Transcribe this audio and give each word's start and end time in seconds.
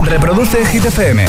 Reproduce 0.00 0.64
Hit 0.66 0.84
FM. 0.86 1.26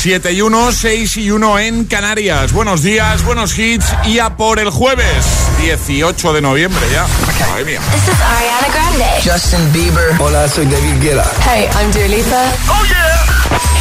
7 0.00 0.32
y 0.32 0.40
1, 0.40 0.72
6 0.72 1.16
y 1.18 1.30
1 1.30 1.58
en 1.58 1.84
Canarias. 1.84 2.52
Buenos 2.52 2.82
días, 2.82 3.22
buenos 3.22 3.56
hits 3.58 3.84
y 4.04 4.18
a 4.18 4.34
por 4.34 4.58
el 4.58 4.70
jueves, 4.70 5.26
18 5.60 6.32
de 6.32 6.40
noviembre 6.40 6.80
ya. 6.90 7.06
Madre 7.50 7.64
mía. 7.66 7.80
This 7.92 8.08
is 8.08 8.14
Ariana 8.20 8.68
Grande. 8.72 9.04
Justin 9.22 9.70
Bieber. 9.72 10.14
Hola, 10.18 10.48
soy 10.48 10.64
David 10.66 11.00
Guetta. 11.02 11.30
Hey, 11.44 11.68
I'm 11.78 11.92
Dua 11.92 12.08
Lipa. 12.08 12.42
¡Oh, 12.68 12.82
yeah! 12.86 13.24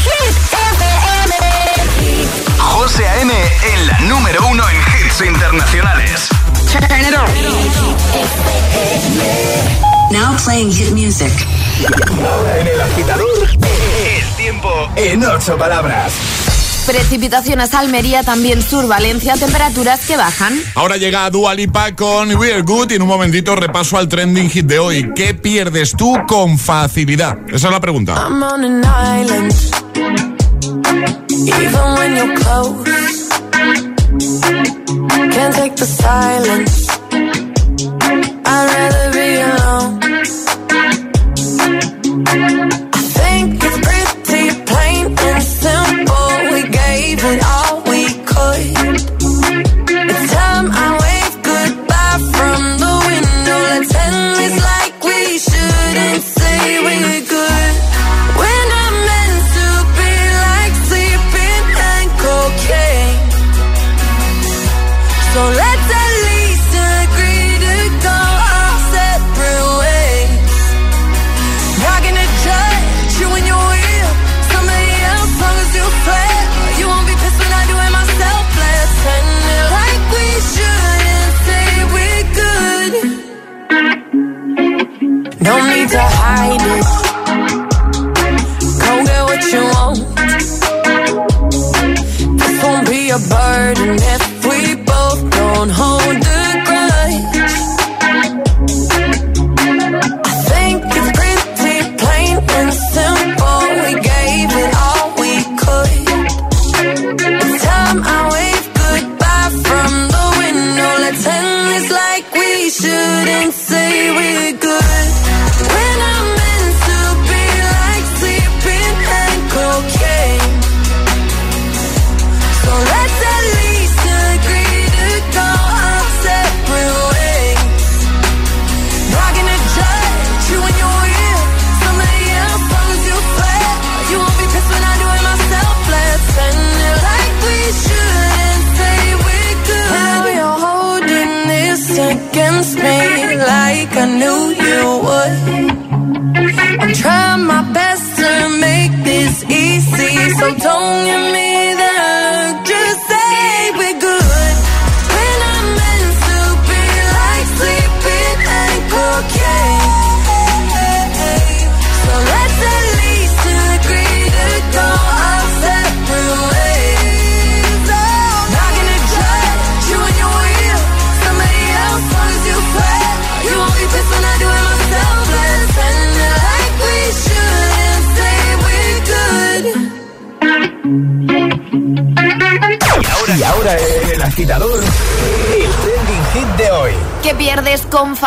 Hit 0.03 0.35
FM. 0.51 1.33
José 2.59 3.07
A.M. 3.07 3.33
en 3.33 3.87
la 3.87 3.97
número 4.01 4.45
uno 4.47 4.63
en 4.69 4.77
hits 5.05 5.21
internacionales. 5.21 6.27
Turn 6.69 6.83
it 6.99 7.15
on. 7.15 7.31
Now 10.11 10.35
playing 10.43 10.71
hit 10.71 10.91
music. 10.91 11.31
Ahora 12.19 12.59
en 12.59 12.67
el 12.67 12.81
agitador, 12.81 13.49
el 13.49 14.35
tiempo 14.35 14.69
en 14.95 15.23
ocho 15.23 15.57
palabras. 15.57 16.13
Precipitaciones 16.85 17.73
Almería, 17.73 18.23
también 18.23 18.61
Sur 18.61 18.87
Valencia, 18.87 19.35
temperaturas 19.35 20.01
que 20.05 20.17
bajan. 20.17 20.59
Ahora 20.75 20.97
llega 20.97 21.29
Dua 21.29 21.53
Lipa 21.53 21.95
con 21.95 22.35
We're 22.35 22.63
Good 22.63 22.91
y 22.91 22.95
en 22.95 23.03
un 23.03 23.07
momentito 23.07 23.55
repaso 23.55 23.97
al 23.97 24.09
trending 24.09 24.49
hit 24.49 24.65
de 24.65 24.79
hoy. 24.79 25.13
¿Qué 25.15 25.33
pierdes 25.33 25.95
tú 25.95 26.17
con 26.27 26.57
facilidad? 26.57 27.37
Esa 27.47 27.67
es 27.67 27.73
la 27.73 27.79
pregunta. 27.79 28.13
I'm 28.15 28.43
on 28.43 28.65
an 28.65 28.83
island. 28.83 29.53
Even 31.29 31.93
when 31.97 32.15
you're 32.15 32.35
close, 32.35 32.83
can't 35.31 35.55
take 35.55 35.75
the 35.75 35.85
silence. 35.85 37.50
I'd 38.13 38.67
rather 38.73 39.07
be 39.17 39.29
alone. 39.51 39.91
I 42.93 43.01
think 43.17 43.63
it's 43.63 43.79
pretty 43.87 44.45
plain 44.69 45.05
and 45.29 45.43
simple. 45.43 46.29
We 46.51 46.61
gave 46.69 47.19
it 47.23 47.43
all 47.45 47.60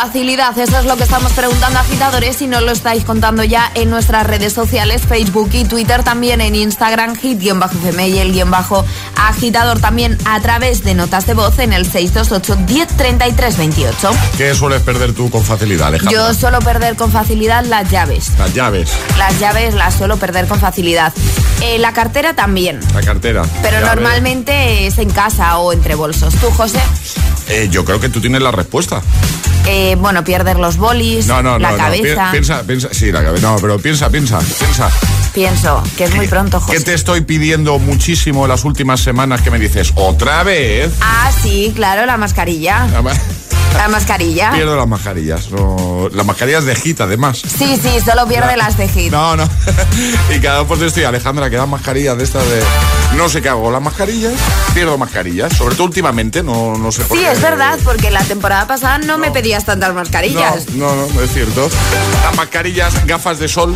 facilidad? 0.07 0.57
Eso 0.59 0.79
es 0.79 0.85
lo 0.85 0.97
que 0.97 1.05
estamos 1.05 1.33
preguntando 1.33 1.79
a 1.79 1.83
agitadores 1.83 2.43
y 2.43 2.47
nos 2.47 2.63
lo 2.63 2.73
estáis 2.73 3.05
contando 3.05 3.43
ya 3.43 3.71
en 3.75 3.89
nuestras 3.89 4.27
redes 4.27 4.53
sociales, 4.53 5.03
Facebook 5.09 5.49
y 5.55 5.65
Twitter, 5.65 6.03
también 6.03 6.43
en 6.43 6.55
Instagram, 6.55 7.17
hit-fm 7.17 8.09
y 8.09 8.19
el 8.19 8.33
guion 8.33 8.51
bajo 8.51 8.85
agitador, 9.17 9.81
también 9.81 10.19
a 10.27 10.39
través 10.41 10.85
de 10.85 10.95
notas 10.95 11.27
de 11.27 11.33
voz 11.35 11.59
en 11.59 11.73
el 11.73 11.91
628-103328. 11.91 13.95
¿Qué 14.37 14.55
sueles 14.55 14.83
perder 14.83 15.15
tú 15.15 15.31
con 15.31 15.43
facilidad, 15.43 15.89
Alejandra? 15.89 16.13
Yo 16.13 16.35
suelo 16.35 16.59
perder 16.59 16.97
con 16.97 17.11
facilidad 17.11 17.65
las 17.65 17.91
llaves. 17.91 18.31
Las 18.39 18.53
llaves, 18.53 18.91
Las 19.17 19.39
llaves 19.41 19.73
las 19.75 19.95
suelo 19.95 20.19
perder 20.19 20.47
con 20.47 20.61
facilidad. 20.61 21.13
Eh, 21.63 21.79
la 21.79 21.93
cartera 21.95 22.35
también, 22.35 22.81
la 22.95 23.01
cartera. 23.01 23.43
pero 23.63 23.81
normalmente 23.81 24.87
es 24.87 24.99
en 24.99 25.09
casa 25.11 25.57
o 25.59 25.73
entre 25.73 25.95
bolsos. 25.95 26.35
¿Tú, 26.35 26.51
José? 26.51 26.81
Eh, 27.49 27.69
yo 27.71 27.85
creo 27.85 28.01
que 28.01 28.09
tú 28.09 28.21
tienes 28.21 28.41
la 28.43 28.51
respuesta. 28.51 29.03
Eh, 29.67 29.97
bueno, 29.99 30.25
pierdes 30.25 30.57
los 30.57 30.77
bolis, 30.77 31.27
No, 31.27 31.43
no, 31.43 31.59
la 31.59 31.73
no, 31.73 31.77
cabeza. 31.77 32.27
Pi- 32.27 32.31
Piensa, 32.33 32.63
piensa. 32.63 32.89
Sí, 32.93 33.11
la 33.13 33.23
cabeza. 33.25 33.47
No, 33.51 33.57
pero 33.61 33.79
piensa, 33.79 34.11
piensa, 34.11 34.39
piensa. 34.59 34.91
Pienso 35.35 35.83
que 35.97 36.05
es 36.05 36.15
muy 36.15 36.29
pronto, 36.29 36.61
¿Qué 36.65 36.75
José. 36.75 36.85
te 36.85 36.95
estoy 36.95 37.23
pidiendo 37.23 37.81
muchísimo 37.81 38.47
las 38.47 38.65
últimas 38.65 39.01
semanas 39.01 39.43
que 39.43 39.51
me 39.51 39.59
dices 39.59 39.93
otra 39.97 40.45
vez? 40.45 40.93
Ah, 41.01 41.33
sí, 41.43 41.73
claro, 41.75 42.07
la 42.07 42.17
mascarilla. 42.17 42.87
La 42.87 43.03
mascarilla. 43.89 44.51
Pierdo 44.55 44.77
las 44.77 44.87
mascarillas. 44.87 45.51
No, 45.51 46.09
las 46.13 46.25
mascarillas 46.25 46.65
de 46.65 46.77
hit, 46.77 47.01
además. 47.01 47.43
Sí, 47.45 47.77
sí, 47.83 47.99
solo 48.05 48.29
pierde 48.29 48.57
las 48.57 48.77
de 48.77 48.87
hit. 48.89 49.11
No, 49.11 49.35
no. 49.37 49.49
y 50.37 50.39
cada 50.41 50.59
vez 50.61 50.69
pues 50.69 50.83
estoy, 50.83 51.03
Alejandra, 51.03 51.51
que 51.51 51.57
da 51.57 51.67
mascarillas 51.67 52.17
de 52.17 52.23
estas 52.23 52.49
de. 52.49 52.63
No 53.17 53.29
sé 53.29 53.41
qué 53.43 53.49
hago, 53.49 53.71
las 53.71 53.81
mascarillas, 53.83 54.33
pierdo 54.75 54.99
mascarillas. 54.99 55.53
Sobre 55.57 55.77
todo 55.77 55.85
últimamente, 55.87 56.43
no, 56.43 56.77
no 56.77 56.91
sé 56.91 57.03
por 57.05 57.17
Sí, 57.17 57.23
qué. 57.23 57.31
es 57.31 57.41
verdad, 57.41 57.79
porque 57.85 58.11
la 58.11 58.23
temporada 58.25 58.67
pasada 58.67 58.99
no, 58.99 59.19
me 59.19 59.31
pedías 59.31 59.65
tantas 59.65 59.95
mascarillas. 59.95 60.69
No, 60.71 60.95
no, 60.97 61.07
no, 61.07 61.21
es 61.23 61.33
cierto. 61.33 61.69
Las 62.25 62.35
mascarillas, 62.37 63.07
gafas 63.07 63.39
de 63.39 63.47
sol. 63.49 63.75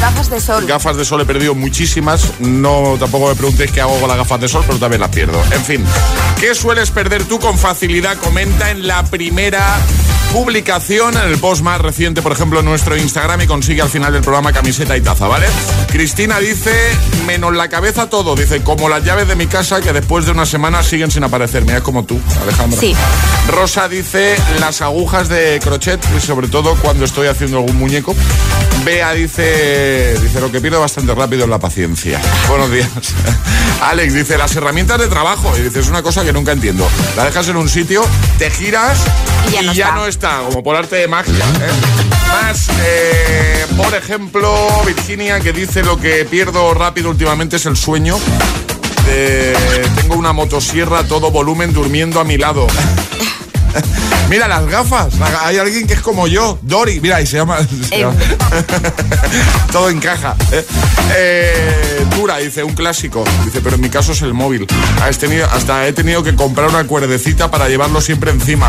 Gafas 0.00 0.28
de 0.30 0.40
sol. 0.40 0.66
Gafas 0.66 0.96
de 0.96 0.99
sol 1.04 1.20
he 1.20 1.24
perdido 1.24 1.54
muchísimas. 1.54 2.40
No, 2.40 2.96
tampoco 2.98 3.28
me 3.28 3.34
preguntéis 3.34 3.70
qué 3.72 3.80
hago 3.80 3.98
con 3.98 4.08
las 4.08 4.16
gafas 4.16 4.40
de 4.40 4.48
sol, 4.48 4.64
pero 4.66 4.78
también 4.78 5.00
las 5.00 5.10
pierdo. 5.10 5.40
En 5.52 5.64
fin, 5.64 5.84
¿qué 6.40 6.54
sueles 6.54 6.90
perder 6.90 7.24
tú 7.24 7.38
con 7.38 7.58
facilidad? 7.58 8.16
Comenta 8.18 8.70
en 8.70 8.86
la 8.86 9.04
primera 9.04 9.78
publicación 10.32 11.16
en 11.16 11.24
el 11.28 11.38
post 11.38 11.62
más 11.62 11.80
reciente, 11.80 12.22
por 12.22 12.32
ejemplo, 12.32 12.60
en 12.60 12.66
nuestro 12.66 12.96
Instagram 12.96 13.40
y 13.42 13.46
consigue 13.46 13.82
al 13.82 13.88
final 13.88 14.12
del 14.12 14.22
programa 14.22 14.52
camiseta 14.52 14.96
y 14.96 15.00
taza, 15.00 15.26
¿vale? 15.26 15.46
Cristina 15.88 16.38
dice, 16.38 16.72
menos 17.26 17.54
la 17.54 17.68
cabeza 17.68 18.08
todo, 18.08 18.36
dice, 18.36 18.62
como 18.62 18.88
las 18.88 19.04
llaves 19.04 19.26
de 19.26 19.34
mi 19.36 19.46
casa 19.46 19.80
que 19.80 19.92
después 19.92 20.26
de 20.26 20.32
una 20.32 20.46
semana 20.46 20.82
siguen 20.82 21.10
sin 21.10 21.24
aparecer. 21.24 21.62
Mira, 21.62 21.78
es 21.78 21.82
como 21.82 22.04
tú, 22.04 22.20
Alejandra. 22.42 22.80
Sí. 22.80 22.94
Rosa 23.48 23.88
dice, 23.88 24.36
las 24.60 24.82
agujas 24.82 25.28
de 25.28 25.60
crochet, 25.62 26.00
y 26.16 26.20
sobre 26.20 26.48
todo 26.48 26.76
cuando 26.76 27.04
estoy 27.04 27.26
haciendo 27.26 27.58
algún 27.58 27.76
muñeco. 27.76 28.14
Bea 28.84 29.12
dice, 29.12 30.14
dice, 30.20 30.40
lo 30.40 30.50
que 30.50 30.60
pierdo 30.60 30.80
bastante 30.80 31.14
rápido 31.14 31.44
es 31.44 31.50
la 31.50 31.58
paciencia. 31.58 32.20
Buenos 32.48 32.70
días. 32.70 32.88
Alex 33.82 34.14
dice, 34.14 34.38
las 34.38 34.54
herramientas 34.56 34.98
de 34.98 35.08
trabajo. 35.08 35.52
Y 35.58 35.62
dice, 35.62 35.80
es 35.80 35.88
una 35.88 36.02
cosa 36.02 36.24
que 36.24 36.32
nunca 36.32 36.52
entiendo. 36.52 36.88
La 37.16 37.24
dejas 37.24 37.48
en 37.48 37.56
un 37.56 37.68
sitio, 37.68 38.02
te 38.38 38.50
giras 38.50 38.98
Y 39.48 39.52
ya 39.52 39.62
no 39.62 39.72
está. 39.72 39.92
no 39.94 40.06
está, 40.06 40.19
como 40.20 40.62
por 40.62 40.76
arte 40.76 40.96
de 40.96 41.08
magia. 41.08 41.32
¿eh? 41.34 41.70
Más, 42.28 42.68
eh, 42.84 43.66
por 43.76 43.94
ejemplo, 43.94 44.54
Virginia 44.86 45.40
que 45.40 45.52
dice 45.52 45.82
lo 45.82 45.98
que 45.98 46.24
pierdo 46.24 46.74
rápido 46.74 47.10
últimamente 47.10 47.56
es 47.56 47.66
el 47.66 47.76
sueño. 47.76 48.18
De- 49.06 49.56
tengo 49.96 50.14
una 50.16 50.32
motosierra 50.32 51.02
todo 51.04 51.30
volumen 51.30 51.72
durmiendo 51.72 52.20
a 52.20 52.24
mi 52.24 52.36
lado. 52.38 52.66
Mira 54.30 54.46
las 54.48 54.64
gafas. 54.66 55.12
Hay 55.44 55.58
alguien 55.58 55.86
que 55.86 55.94
es 55.94 56.00
como 56.00 56.26
yo, 56.28 56.58
Dori. 56.62 57.00
Mira, 57.00 57.20
y 57.20 57.26
se 57.26 57.36
llama. 57.36 57.58
se 57.88 57.96
Eh. 57.96 57.98
llama- 58.00 58.14
Todo 59.72 59.90
encaja. 59.90 60.36
¿eh? 60.52 60.64
Eh, 61.16 62.06
Dura, 62.16 62.38
dice, 62.38 62.62
un 62.64 62.74
clásico. 62.74 63.24
Dice, 63.44 63.60
pero 63.60 63.74
en 63.76 63.82
mi 63.82 63.90
caso 63.90 64.12
es 64.12 64.22
el 64.22 64.32
móvil. 64.34 64.66
Has 65.02 65.18
tenido- 65.18 65.46
hasta 65.50 65.86
he 65.86 65.92
tenido 65.92 66.22
que 66.22 66.34
comprar 66.34 66.68
una 66.68 66.84
cuerdecita 66.86 67.50
para 67.50 67.68
llevarlo 67.68 68.00
siempre 68.00 68.30
encima. 68.30 68.68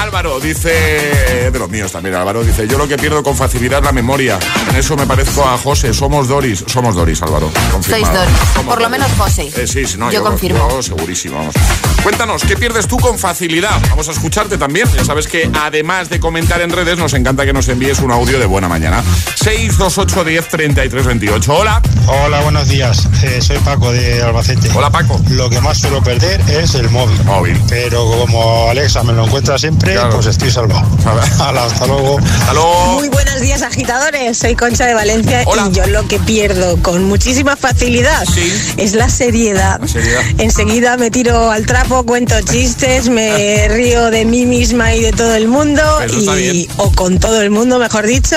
Álvaro 0.00 0.40
dice, 0.40 1.50
de 1.52 1.58
los 1.58 1.68
míos 1.68 1.92
también, 1.92 2.14
Álvaro 2.14 2.42
dice, 2.42 2.66
yo 2.66 2.78
lo 2.78 2.88
que 2.88 2.96
pierdo 2.96 3.22
con 3.22 3.36
facilidad 3.36 3.80
es 3.80 3.84
la 3.84 3.92
memoria. 3.92 4.38
En 4.70 4.76
eso 4.76 4.96
me 4.96 5.06
parezco 5.06 5.44
a 5.46 5.58
José. 5.58 5.92
Somos 5.92 6.28
Doris. 6.28 6.64
Somos 6.66 6.94
Doris, 6.94 7.20
Álvaro. 7.22 7.50
confirmado. 7.72 8.04
Sois 8.06 8.18
Doris. 8.18 8.38
Somos 8.54 8.74
Por 8.74 8.82
lo 8.82 8.88
menos 8.88 9.10
José. 9.18 9.50
Eh, 9.54 9.66
sí, 9.66 9.86
sí, 9.86 9.98
no, 9.98 10.10
Yo 10.10 10.22
confirmo. 10.22 10.68
yo 10.70 10.82
segurísimo, 10.82 11.36
vamos. 11.38 11.54
Cuéntanos, 12.02 12.42
¿qué 12.44 12.56
pierdes 12.56 12.86
tú 12.86 12.96
con 12.98 13.18
facilidad? 13.18 13.78
Vamos 13.90 14.08
a 14.08 14.12
escucharte 14.12 14.56
también. 14.56 14.77
Ya 14.94 15.04
sabes 15.04 15.26
que 15.26 15.50
además 15.60 16.08
de 16.08 16.20
comentar 16.20 16.60
en 16.60 16.70
redes, 16.70 16.98
nos 16.98 17.12
encanta 17.14 17.44
que 17.44 17.52
nos 17.52 17.68
envíes 17.68 17.98
un 17.98 18.12
audio 18.12 18.38
de 18.38 18.46
buena 18.46 18.68
mañana. 18.68 19.02
628 19.34 20.24
10 20.24 20.48
33 20.48 21.06
28. 21.06 21.52
Hola. 21.52 21.82
Hola, 22.06 22.40
buenos 22.42 22.68
días. 22.68 23.08
Eh, 23.24 23.40
soy 23.42 23.58
Paco 23.58 23.90
de 23.92 24.22
Albacete. 24.22 24.70
Hola, 24.74 24.88
Paco. 24.90 25.20
Lo 25.30 25.50
que 25.50 25.60
más 25.60 25.78
suelo 25.78 26.00
perder 26.02 26.40
es 26.48 26.74
el 26.76 26.88
móvil. 26.90 27.22
Móvil. 27.24 27.60
Pero 27.68 28.04
como 28.08 28.70
Alexa 28.70 29.02
me 29.02 29.12
lo 29.14 29.24
encuentra 29.26 29.58
siempre, 29.58 29.94
Claro. 29.94 30.10
pues 30.14 30.26
estoy 30.26 30.50
salvado. 30.50 30.86
Salva. 31.02 31.24
Hala, 31.48 31.64
hasta 31.64 31.86
luego. 31.86 32.18
Hasta 32.20 32.52
luego. 32.52 32.92
Muy 33.00 33.08
buenos 33.08 33.40
días, 33.40 33.62
agitadores. 33.62 34.38
Soy 34.38 34.54
Concha 34.54 34.86
de 34.86 34.94
Valencia 34.94 35.42
Hola. 35.46 35.68
y 35.70 35.74
yo 35.74 35.86
lo 35.88 36.06
que 36.06 36.18
pierdo 36.20 36.80
con 36.82 37.04
muchísima 37.04 37.56
facilidad 37.56 38.24
Sí. 38.32 38.52
es 38.76 38.94
la 38.94 39.08
seriedad. 39.08 39.80
La 39.80 39.88
seriedad. 39.88 40.22
Enseguida 40.38 40.96
me 40.96 41.10
tiro 41.10 41.50
al 41.50 41.66
trapo, 41.66 42.04
cuento 42.04 42.40
chistes, 42.42 43.08
me 43.08 43.66
río 43.70 44.10
de 44.10 44.24
mí 44.24 44.46
y 44.70 45.00
de 45.00 45.12
todo 45.12 45.34
el 45.34 45.48
mundo, 45.48 45.82
y, 46.10 46.68
o 46.76 46.92
con 46.92 47.18
todo 47.18 47.40
el 47.40 47.50
mundo, 47.50 47.78
mejor 47.78 48.06
dicho, 48.06 48.36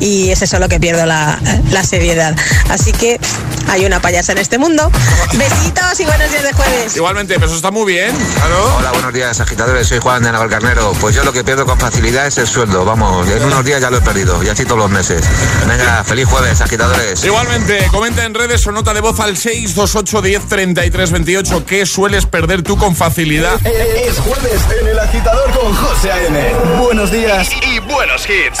y 0.00 0.30
es 0.30 0.42
eso 0.42 0.58
lo 0.58 0.68
que 0.68 0.80
pierdo 0.80 1.06
la, 1.06 1.38
la 1.70 1.84
seriedad. 1.84 2.34
Así 2.68 2.92
que 2.92 3.20
hay 3.68 3.84
una 3.84 4.00
payasa 4.00 4.32
en 4.32 4.38
este 4.38 4.58
mundo. 4.58 4.90
Besitos 5.34 6.00
y 6.00 6.04
buenos 6.04 6.30
días 6.30 6.42
de 6.42 6.52
jueves. 6.52 6.96
Igualmente, 6.96 7.34
pero 7.34 7.46
eso 7.46 7.56
está 7.56 7.70
muy 7.70 7.92
bien. 7.92 8.12
Claro. 8.34 8.76
Hola, 8.78 8.92
buenos 8.92 9.12
días, 9.12 9.38
agitadores. 9.40 9.86
Soy 9.86 9.98
Juan 9.98 10.22
de 10.22 10.32
Navalcarnero. 10.32 10.92
Pues 11.00 11.14
yo 11.14 11.22
lo 11.22 11.32
que 11.32 11.44
pierdo 11.44 11.64
con 11.64 11.78
facilidad 11.78 12.26
es 12.26 12.38
el 12.38 12.46
sueldo. 12.46 12.84
Vamos, 12.84 13.28
en 13.28 13.44
unos 13.44 13.64
días 13.64 13.80
ya 13.80 13.90
lo 13.90 13.98
he 13.98 14.00
perdido. 14.00 14.42
Y 14.42 14.48
así 14.48 14.64
todos 14.64 14.78
los 14.78 14.90
meses. 14.90 15.22
Venga, 15.66 16.02
feliz 16.02 16.26
jueves, 16.26 16.60
agitadores. 16.60 17.22
Igualmente, 17.24 17.86
comenta 17.92 18.24
en 18.24 18.34
redes 18.34 18.66
o 18.66 18.72
nota 18.72 18.94
de 18.94 19.00
voz 19.00 19.20
al 19.20 19.36
628 19.36 20.22
10 20.22 20.48
33 20.48 21.10
28. 21.12 21.66
¿Qué 21.66 21.86
sueles 21.86 22.26
perder 22.26 22.62
tú 22.62 22.76
con 22.76 22.96
facilidad? 22.96 23.60
Es 23.64 24.18
jueves 24.18 24.60
en 24.80 24.88
el 24.88 24.98
agitador 24.98 25.50
con 25.58 25.67
José 25.74 26.10
A.M. 26.10 26.38
Buenos 26.80 27.10
días 27.10 27.50
y 27.62 27.78
buenos 27.80 28.26
hits. 28.28 28.58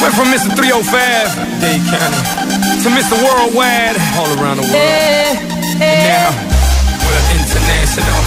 Went 0.00 0.14
from 0.14 0.28
Mr. 0.30 0.54
305, 0.54 1.60
Dade 1.60 1.82
County, 1.90 2.82
to 2.82 2.90
Mr. 2.90 3.16
Worldwide, 3.22 3.96
all 4.18 4.30
around 4.38 4.58
the 4.58 4.66
world. 4.68 4.74
And 5.80 6.02
now, 6.06 6.30
we're 7.02 7.24
international. 7.34 8.20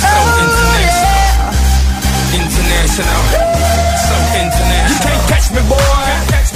So 0.00 0.08
oh, 0.08 0.42
international. 0.44 1.26
International. 2.34 3.22
So 4.06 4.14
international. 4.36 4.90
You 4.90 4.98
can't 5.00 5.24
catch 5.28 5.50
me, 5.52 5.60
boy. 5.68 6.05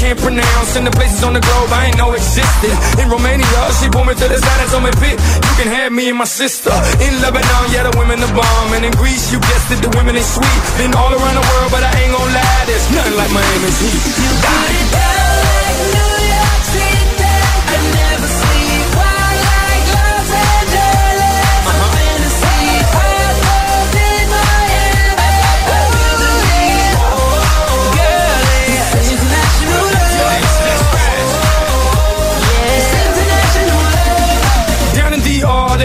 can't 0.00 0.18
pronounce, 0.18 0.76
and 0.80 0.88
the 0.88 0.94
places 0.96 1.22
on 1.22 1.36
the 1.36 1.44
globe 1.44 1.68
I 1.76 1.92
ain't 1.92 1.98
know 2.00 2.16
existed. 2.16 2.72
In 2.96 3.12
Romania, 3.12 3.60
she 3.76 3.92
pulled 3.92 4.08
me 4.08 4.16
to 4.16 4.26
the 4.32 4.40
side 4.40 4.60
and 4.64 4.70
told 4.72 4.84
me, 4.88 4.92
Pit, 4.96 5.20
you 5.20 5.52
can 5.60 5.68
have 5.68 5.92
me 5.92 6.08
and 6.08 6.16
my 6.16 6.24
sister. 6.24 6.72
In 7.04 7.20
Lebanon, 7.20 7.64
yeah, 7.68 7.84
the 7.84 7.92
women 8.00 8.16
are 8.24 8.32
bomb. 8.32 8.72
And 8.72 8.82
in 8.88 8.96
Greece, 8.96 9.28
you 9.28 9.38
guessed 9.38 9.68
it, 9.70 9.84
the 9.84 9.92
women 9.92 10.16
ain't 10.16 10.24
sweet. 10.24 10.60
Been 10.80 10.96
all 10.96 11.12
around 11.12 11.36
the 11.36 11.44
world, 11.44 11.68
but 11.68 11.84
I 11.84 11.92
ain't 12.00 12.16
gon' 12.16 12.32
lie, 12.32 12.64
there's 12.64 12.88
nothing 12.96 13.16
like 13.20 13.30
Miami's 13.30 13.76
heat. 13.76 14.00
Down 14.40 14.64
in 14.72 15.19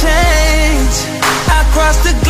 change. 0.00 0.96
I 1.52 1.60
crossed 1.72 2.04
the 2.04 2.29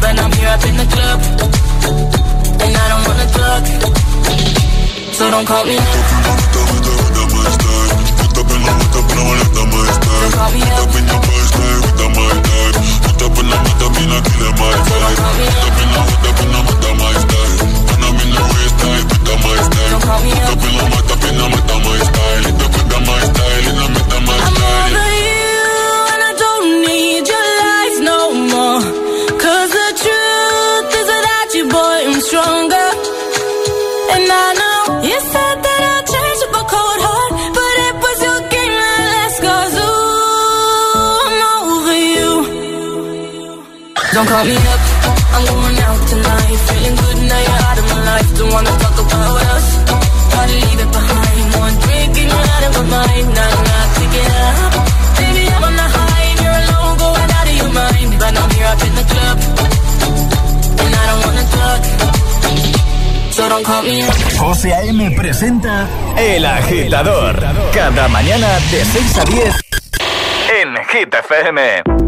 But 0.00 0.14
I'm 0.18 0.32
here 0.32 0.48
up 0.48 0.64
in 0.64 0.76
the 0.76 0.86
club. 0.94 1.18
And 2.62 2.72
I 2.76 2.86
don't 2.90 3.04
wanna 3.08 3.26
talk. 3.34 3.64
So 5.12 5.30
don't 5.30 5.46
call 5.46 5.64
me. 5.64 5.76
Put 5.76 6.62
up 6.62 6.72
in 6.74 6.82
the 6.84 6.94
put 6.98 7.18
up 7.18 7.34
in 7.34 7.82
the. 7.82 8.08
Put 8.18 8.38
up 8.38 8.50
in 8.50 8.62
the 8.62 8.72
put 8.78 8.98
up. 8.98 9.68
Put 10.18 10.38
up 10.38 10.54
in 13.34 13.48
the 13.48 13.48
put 13.48 13.48
up 13.48 13.48
in 13.48 13.48
the 13.48 13.48
my. 13.48 13.48
Put 13.48 13.48
up 13.48 13.48
in 13.48 13.48
the 13.48 13.48
put 13.48 13.48
up 13.48 13.48
in 13.48 13.48
the 13.48 13.58
put 13.58 13.82
up 13.82 13.98
in 13.98 14.08
the 14.08 14.18
put 14.18 14.46
up. 14.48 14.86
Put 14.88 15.34
up 15.48 15.78
in 15.78 15.90
the 15.90 16.06
put 16.08 16.28
up 16.28 16.38
in 16.38 16.52
the 16.52 16.94
my 16.98 17.12
style. 17.18 17.58
Put 17.88 18.04
up 18.06 18.22
in 18.22 18.30
the 18.30 18.48
in 22.38 22.56
the 22.58 22.66
put 22.68 22.94
up 22.94 23.02
my 23.06 23.18
style. 23.26 23.66
I'm 24.38 24.56
over 24.58 25.08
you 25.18 25.42
and 26.12 26.22
I 26.22 26.34
don't 26.38 26.68
need. 26.86 27.07
Don't 44.18 44.26
call 44.26 44.44
me 44.44 44.56
up, 44.56 44.80
I'm 45.30 45.46
going 45.46 45.78
out 45.78 46.00
tonight. 46.10 46.58
Feeling 46.66 46.96
good 46.98 47.18
now 47.30 47.38
you're 47.38 47.62
out 47.70 47.78
of 47.78 47.86
my 47.86 48.00
life. 48.10 48.28
Don't 48.34 48.50
wanna 48.50 48.74
talk 48.82 48.98
about 48.98 49.38
us. 49.54 49.66
Gotta 50.34 50.54
leave 50.58 50.80
it 50.82 50.90
behind. 50.90 51.46
One 51.54 51.74
drink 51.86 52.18
and 52.18 52.26
you're 52.26 52.48
out 52.54 52.64
of 52.66 52.72
my 52.78 52.84
mind. 52.98 53.26
Not 53.38 53.52
enough 53.62 53.90
to 53.94 54.04
get 54.14 54.30
up. 54.42 54.72
Baby, 55.22 55.42
I'm 55.54 55.62
on 55.62 55.74
the 55.78 55.88
high 55.94 56.24
and 56.30 56.38
you're 56.42 56.60
alone, 56.66 56.94
going 56.98 57.30
out 57.38 57.46
of 57.46 57.56
your 57.62 57.72
mind. 57.78 58.10
But 58.18 58.32
I'm 58.42 58.50
here 58.58 58.68
up 58.74 58.82
in 58.88 58.94
the 58.98 59.06
club, 59.12 59.36
and 60.82 60.92
I 60.98 61.04
don't 61.08 61.22
wanna 61.22 61.46
talk. 61.54 61.80
So 63.36 63.48
don't 63.48 63.64
call 63.64 63.82
me 63.82 64.02
up. 64.02 64.16
José 64.42 64.72
A.M. 64.72 65.14
presenta 65.14 65.86
El 66.16 66.44
Agitador. 66.44 67.38
Cada 67.72 68.08
mañana 68.08 68.48
de 68.72 68.84
6 68.84 69.18
a 69.18 69.24
10 69.30 69.54
en 70.58 70.74
Hit 70.90 71.14
FM. 71.14 72.07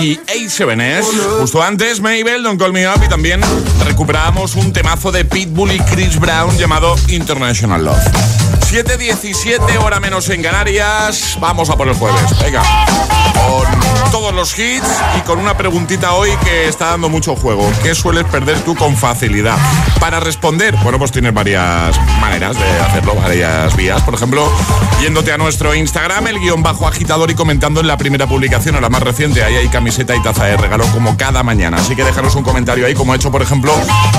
y 0.00 0.16
A7S. 0.16 1.04
Justo 1.40 1.62
antes, 1.62 2.00
Mabel, 2.00 2.42
Don't 2.42 2.60
Call 2.60 2.72
Me 2.72 2.88
Up 2.88 3.02
y 3.04 3.08
también 3.08 3.40
recuperamos 3.84 4.54
un 4.56 4.72
temazo 4.72 5.12
de 5.12 5.24
Pitbull 5.24 5.72
y 5.72 5.78
Chris 5.80 6.18
Brown 6.18 6.56
llamado 6.56 6.96
International 7.08 7.84
Love. 7.84 8.04
7.17 8.74 9.78
hora 9.78 10.00
menos 10.00 10.28
en 10.30 10.42
Canarias. 10.42 11.36
Vamos 11.40 11.70
a 11.70 11.76
por 11.76 11.86
el 11.86 11.94
jueves. 11.94 12.22
Venga. 12.42 12.62
Con 13.34 14.10
todos 14.10 14.34
los 14.34 14.58
hits 14.58 14.88
y 15.18 15.20
con 15.20 15.38
una 15.38 15.56
preguntita 15.56 16.14
hoy 16.14 16.30
que 16.44 16.68
está 16.68 16.86
dando 16.86 17.08
mucho 17.08 17.36
juego. 17.36 17.70
¿Qué 17.82 17.94
sueles 17.94 18.24
perder 18.24 18.58
tú 18.60 18.74
con 18.74 18.96
facilidad? 18.96 19.58
Para 20.00 20.18
responder, 20.18 20.74
bueno, 20.82 20.98
pues 20.98 21.12
tienes 21.12 21.32
varias 21.32 21.96
maneras 22.20 22.58
de 22.58 22.64
hacerlo, 22.80 23.14
varias 23.14 23.76
vías. 23.76 24.02
Por 24.02 24.14
ejemplo, 24.14 24.50
yéndote 25.00 25.32
a 25.32 25.38
nuestro 25.38 25.74
Instagram, 25.74 26.26
el 26.28 26.40
guion 26.40 26.62
bajo 26.62 26.88
agitador 26.88 27.30
y 27.30 27.34
comentando 27.34 27.80
en 27.80 27.86
la 27.86 27.96
primera 27.96 28.26
publicación 28.26 28.76
o 28.76 28.80
la 28.80 28.88
más 28.88 29.02
reciente. 29.02 29.44
Ahí 29.44 29.56
hay 29.56 29.68
camiseta 29.84 30.16
y 30.16 30.22
taza 30.22 30.46
de 30.46 30.56
regalo 30.56 30.86
como 30.94 31.14
cada 31.18 31.42
mañana. 31.42 31.76
Así 31.76 31.94
que 31.94 32.02
déjanos 32.04 32.34
un 32.36 32.42
comentario 32.42 32.86
ahí, 32.86 32.94
como 32.94 33.14
hecho, 33.14 33.30
por 33.30 33.42
ejemplo, 33.42 33.70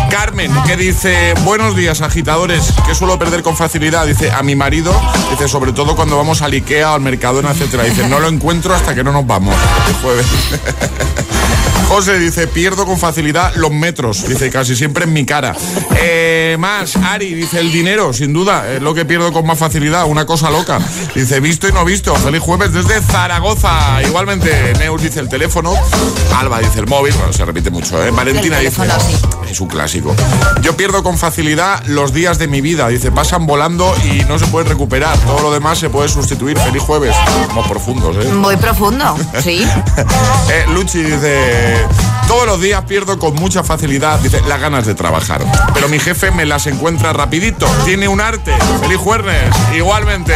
Carmen, 0.10 0.52
que 0.66 0.78
dice: 0.78 1.34
Buenos 1.44 1.76
días, 1.76 2.02
agitadores. 2.02 2.74
¿Qué 2.86 2.96
suelo 2.96 3.18
perder 3.20 3.44
con 3.44 3.56
facilidad? 3.56 4.06
Dice: 4.06 4.32
A 4.32 4.44
mi 4.44 4.56
marido, 4.56 4.94
dice, 5.32 5.48
sobre 5.48 5.74
todo 5.74 5.96
cuando 5.96 6.18
vamos 6.18 6.42
al 6.42 6.54
Ikea, 6.54 6.94
al 6.94 7.02
Mercadona, 7.02 7.52
etcétera. 7.52 7.84
Dice: 7.84 8.08
No 8.08 8.20
lo 8.20 8.28
encuentro 8.28 8.74
hasta 8.74 8.96
que 8.96 9.04
no 9.04 9.12
nos 9.12 9.26
vamos. 9.26 9.56
El 9.88 9.94
jueves. 9.96 10.26
José 11.88 12.18
dice, 12.18 12.48
pierdo 12.48 12.86
con 12.86 12.98
facilidad 12.98 13.54
los 13.56 13.72
metros. 13.72 14.28
Dice, 14.28 14.50
casi 14.50 14.76
siempre 14.76 15.04
en 15.06 15.14
mi 15.14 15.24
cara. 15.24 15.56
Eh, 16.02 16.58
más, 16.60 16.96
Ari 16.96 17.34
dice, 17.34 17.60
el 17.60 17.72
dinero, 17.72 18.12
sin 18.12 18.34
duda, 18.34 18.74
es 18.74 18.82
lo 18.82 18.94
que 18.96 19.06
pierdo 19.06 19.32
con 19.32 19.46
más 19.46 19.60
facilidad. 19.60 20.06
Una 20.06 20.26
cosa 20.26 20.50
loca. 20.50 20.80
Dice, 21.14 21.40
visto 21.40 21.68
y 21.68 21.72
no 21.72 21.86
visto. 21.86 22.16
Feliz 22.16 22.42
jueves 22.42 22.74
desde 22.74 23.02
Zaragoza. 23.02 24.02
Igualmente, 24.02 24.74
Neus 24.80 25.02
dice 25.02 25.20
el 25.20 25.30
teléfono. 25.30 25.74
Alba 26.36 26.60
dice 26.60 26.80
el 26.80 26.88
móvil. 26.88 27.14
Bueno, 27.14 27.32
se 27.32 27.46
repite 27.46 27.70
mucho, 27.70 28.04
¿eh? 28.04 28.10
Valentina 28.12 28.60
dice, 28.60 28.82
sí. 29.08 29.16
es 29.50 29.62
un 29.62 29.68
clásico. 29.68 29.95
Yo 30.62 30.76
pierdo 30.76 31.04
con 31.04 31.18
facilidad 31.18 31.84
los 31.86 32.14
días 32.14 32.38
de 32.38 32.48
mi 32.48 32.62
vida. 32.62 32.88
Dice, 32.88 33.12
pasan 33.12 33.46
volando 33.46 33.94
y 34.04 34.24
no 34.26 34.38
se 34.38 34.46
pueden 34.48 34.68
recuperar. 34.68 35.18
Todo 35.20 35.42
lo 35.42 35.52
demás 35.52 35.80
se 35.80 35.90
puede 35.90 36.10
sustituir. 36.10 36.58
Feliz 36.58 36.84
jueves. 36.84 37.16
Somos 37.48 37.68
profundos, 37.68 38.18
¿eh? 38.18 38.30
Muy 38.34 38.58
profundo, 38.58 39.16
sí. 39.42 39.66
Eh, 40.48 40.66
Luchi 40.74 41.02
dice, 41.02 41.86
todos 42.28 42.46
los 42.46 42.62
días 42.62 42.84
pierdo 42.86 43.18
con 43.18 43.34
mucha 43.36 43.64
facilidad, 43.64 44.20
dice, 44.20 44.42
las 44.48 44.60
ganas 44.60 44.86
de 44.86 44.94
trabajar. 44.94 45.42
Pero 45.74 45.90
mi 45.90 45.98
jefe 45.98 46.30
me 46.32 46.46
las 46.46 46.68
encuentra 46.68 47.14
rapidito. 47.14 47.66
Tiene 47.84 48.08
un 48.08 48.22
arte. 48.22 48.54
Feliz 48.82 48.98
jueves. 48.98 49.44
Igualmente. 49.76 50.36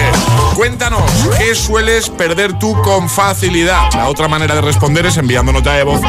Cuéntanos, 0.55 1.03
¿qué 1.37 1.53
sueles 1.53 2.09
perder 2.09 2.57
tú 2.57 2.79
con 2.81 3.09
facilidad? 3.09 3.93
La 3.93 4.09
otra 4.09 4.27
manera 4.27 4.55
de 4.55 4.61
responder 4.61 5.05
es 5.05 5.17
enviando 5.17 5.51
nota 5.51 5.73
de 5.73 5.83
voz 5.83 6.01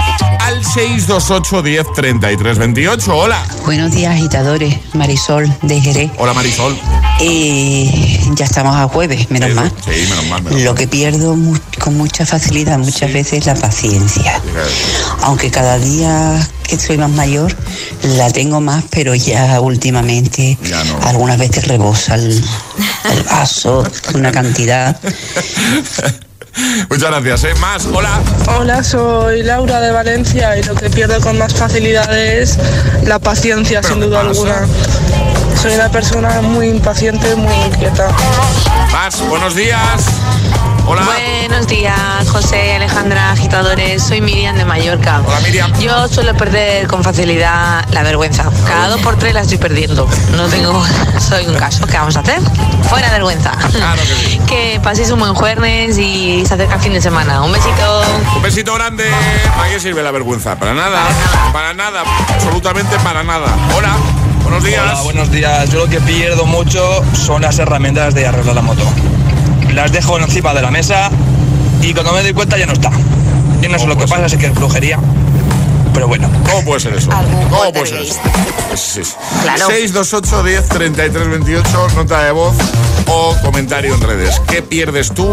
al 0.60 0.66
628 0.66 1.62
10 1.62 1.86
33 1.94 2.58
28. 2.58 3.16
Hola. 3.16 3.42
Buenos 3.64 3.92
días, 3.92 4.14
agitadores. 4.14 4.76
Marisol 4.94 5.50
de 5.62 5.80
Jerez. 5.80 6.10
Hola 6.18 6.34
Marisol. 6.34 6.78
Eh, 7.20 8.20
ya 8.34 8.44
estamos 8.44 8.76
a 8.76 8.86
jueves, 8.88 9.30
menos 9.30 9.54
mal. 9.54 9.72
Sí, 9.84 9.90
menos 10.10 10.26
mal. 10.26 10.42
menos 10.42 10.60
Lo 10.60 10.74
que 10.74 10.86
pierdo 10.86 11.34
mu- 11.36 11.58
con 11.82 11.96
mucha 11.96 12.26
facilidad 12.26 12.78
muchas 12.78 13.10
veces 13.12 13.38
es 13.40 13.46
la 13.46 13.54
paciencia. 13.54 14.40
Aunque 15.22 15.50
cada 15.50 15.78
día 15.78 16.46
que 16.66 16.78
soy 16.78 16.98
más 16.98 17.10
mayor 17.10 17.56
la 18.02 18.30
tengo 18.30 18.60
más, 18.60 18.84
pero 18.90 19.14
ya 19.14 19.60
últimamente 19.60 20.58
Ya 20.62 20.84
no. 20.84 20.98
algunas 21.02 21.38
veces 21.38 21.66
rebosa 21.68 22.16
el, 22.16 22.30
el 23.12 23.22
vaso, 23.24 23.82
una 24.14 24.30
cantidad. 24.30 24.98
Muchas 26.88 27.10
gracias. 27.10 27.44
¿eh? 27.44 27.54
Más, 27.60 27.86
hola. 27.86 28.20
Hola, 28.58 28.82
soy 28.82 29.42
Laura 29.42 29.80
de 29.80 29.92
Valencia 29.92 30.58
y 30.58 30.62
lo 30.62 30.74
que 30.74 30.90
pierdo 30.90 31.20
con 31.20 31.38
más 31.38 31.54
facilidad 31.54 32.16
es 32.16 32.58
la 33.06 33.18
paciencia, 33.18 33.80
Pero 33.80 33.94
sin 33.94 34.02
duda 34.02 34.20
alguna. 34.20 34.66
Soy 35.60 35.74
una 35.74 35.90
persona 35.90 36.40
muy 36.40 36.68
impaciente, 36.68 37.34
muy 37.36 37.54
inquieta. 37.54 38.08
Más, 38.92 39.20
buenos 39.28 39.54
días. 39.54 40.04
Hola. 40.90 41.04
Buenos 41.04 41.68
días, 41.68 42.28
José, 42.28 42.74
Alejandra, 42.74 43.30
agitadores. 43.30 44.02
Soy 44.02 44.20
Miriam 44.20 44.56
de 44.56 44.64
Mallorca. 44.64 45.22
Hola 45.24 45.38
Miriam. 45.38 45.72
Yo 45.78 46.08
suelo 46.08 46.34
perder 46.36 46.88
con 46.88 47.04
facilidad 47.04 47.88
la 47.92 48.02
vergüenza. 48.02 48.50
Cada 48.66 48.88
dos 48.88 49.00
por 49.00 49.16
tres 49.16 49.32
la 49.32 49.42
estoy 49.42 49.58
perdiendo. 49.58 50.08
No 50.36 50.48
tengo, 50.48 50.82
soy 51.20 51.46
un 51.46 51.54
caso. 51.54 51.86
¿Qué 51.86 51.96
vamos 51.96 52.16
a 52.16 52.20
hacer? 52.20 52.40
Fuera 52.88 53.08
vergüenza. 53.12 53.52
Claro 53.70 54.02
que 54.02 54.30
sí. 54.30 54.40
Que 54.48 54.80
paséis 54.82 55.12
un 55.12 55.20
buen 55.20 55.32
jueves 55.32 55.96
y 55.96 56.44
se 56.44 56.54
acerca 56.54 56.74
el 56.74 56.80
fin 56.80 56.92
de 56.92 57.00
semana. 57.00 57.40
Un 57.44 57.52
besito. 57.52 58.02
Un 58.34 58.42
besito 58.42 58.74
grande. 58.74 59.08
¿Para 59.56 59.70
qué 59.70 59.78
sirve 59.78 60.02
la 60.02 60.10
vergüenza? 60.10 60.56
Para 60.56 60.74
nada. 60.74 61.04
Para 61.52 61.72
nada. 61.72 62.02
Absolutamente 62.34 62.98
para 63.04 63.22
nada. 63.22 63.46
Hola. 63.76 63.96
Buenos 64.42 64.64
días. 64.64 64.82
Hola, 64.82 65.02
buenos 65.02 65.30
días. 65.30 65.70
Yo 65.70 65.84
lo 65.84 65.88
que 65.88 66.00
pierdo 66.00 66.46
mucho 66.46 67.04
son 67.14 67.42
las 67.42 67.60
herramientas 67.60 68.12
de 68.12 68.26
arreglar 68.26 68.56
la 68.56 68.62
moto. 68.62 68.82
Las 69.74 69.92
dejo 69.92 70.18
encima 70.18 70.52
de 70.52 70.62
la 70.62 70.70
mesa 70.70 71.10
y 71.82 71.94
cuando 71.94 72.12
me 72.12 72.22
doy 72.22 72.32
cuenta 72.32 72.58
ya 72.58 72.66
no 72.66 72.72
está. 72.72 72.90
Yo 73.62 73.68
no 73.68 73.78
sé 73.78 73.86
lo 73.86 73.96
que 73.96 74.06
pasa, 74.06 74.28
sé 74.28 74.36
que 74.36 74.46
es 74.46 74.54
brujería. 74.54 74.98
Pero 75.92 76.08
bueno. 76.08 76.30
¿Cómo 76.48 76.64
puede 76.64 76.80
ser 76.80 76.94
eso? 76.94 77.10
¿Cómo 77.10 77.72
puede 77.72 77.86
ser 77.86 77.98
eso? 77.98 78.20
Sí, 78.74 79.04
sí. 79.04 79.14
Claro. 79.42 79.66
628 79.66 80.42
10 80.42 80.68
33 80.68 81.28
28, 81.28 81.88
nota 81.96 82.24
de 82.24 82.32
voz 82.32 82.56
o 83.06 83.36
comentario 83.42 83.94
en 83.94 84.00
redes. 84.00 84.40
¿Qué 84.48 84.62
pierdes 84.62 85.12
tú 85.12 85.32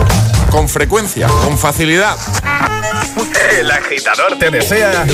con 0.52 0.67
frecuencia, 0.67 1.28
con 1.28 1.58
facilidad? 1.58 2.17
El 3.58 3.72
agitador 3.72 4.38
te 4.38 4.52
desea 4.52 5.06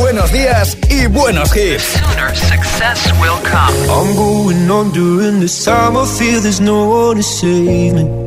buenos 0.00 0.30
días 0.32 0.76
y 0.88 1.06
buenos 1.06 1.56
hits. 1.56 1.96
I'm 3.88 4.14
going 4.14 4.70
on 4.70 4.92
during 4.92 5.40
this 5.40 5.64
time. 5.64 5.96
I 5.96 6.06
feel 6.06 6.40
there's 6.40 6.60
no 6.60 6.84
one 6.88 7.16
to 7.16 7.22
save 7.22 7.94
me. 7.94 8.26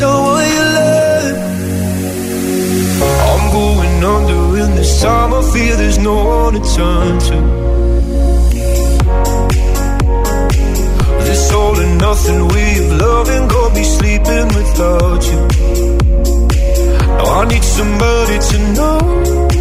being 0.00 0.12
someone 0.12 0.46
you 0.56 0.64
love. 0.76 1.36
I'm 3.28 3.44
going 3.52 4.04
under 4.04 4.58
in 4.62 4.76
this 4.76 5.02
time. 5.02 5.32
I 5.34 5.42
feel 5.52 5.76
there's 5.76 5.98
no 5.98 6.16
one 6.24 6.54
to 6.54 6.60
turn 6.76 7.18
to. 7.28 7.38
This 11.26 11.52
all 11.52 11.78
and 11.78 11.98
nothing 11.98 12.48
way 12.48 12.78
of 12.78 13.00
loving 13.00 13.48
got 13.48 13.74
me 13.74 13.84
sleeping 13.84 14.48
without 14.58 15.22
you. 15.30 15.40
Now 17.16 17.40
I 17.40 17.44
need 17.46 17.64
somebody 17.64 18.38
to 18.50 18.58
know, 18.76 19.00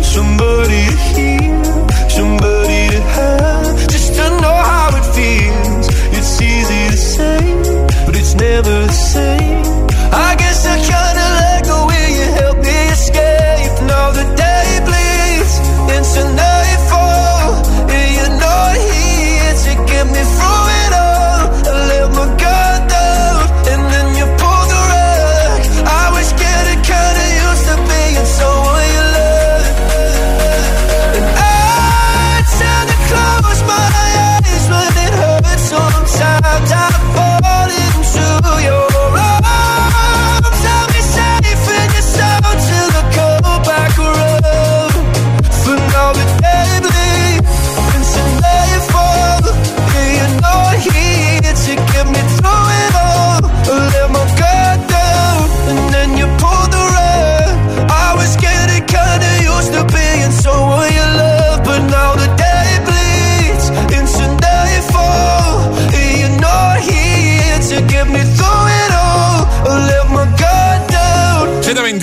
somebody 0.01 0.81
to 0.89 0.97
hear, 1.13 1.63
somebody 2.17 2.81
to 2.95 3.01
have, 3.17 3.89
just 3.89 4.13
to 4.15 4.25
know 4.43 4.57
how 4.71 4.89
it 4.99 5.05
feels. 5.15 5.87
It's 6.17 6.41
easy 6.41 6.83
to 6.93 6.97
say, 6.97 7.39
but 8.05 8.15
it's 8.15 8.33
never 8.35 8.87
the 8.87 8.93
same. 8.93 9.78
I 10.69 10.77
guess 10.77 10.91
I 10.91 11.13
kinda 11.13 11.27
like 11.39 11.65
the 11.71 11.79
way 11.89 12.05
you 12.19 12.27
help 12.39 12.57
me 12.67 12.77
escape. 12.95 13.73
Now 13.91 14.07
the 14.17 14.25
day 14.43 14.69
bleeds 14.87 15.53
into 15.95 16.21
nightfall, 16.35 16.48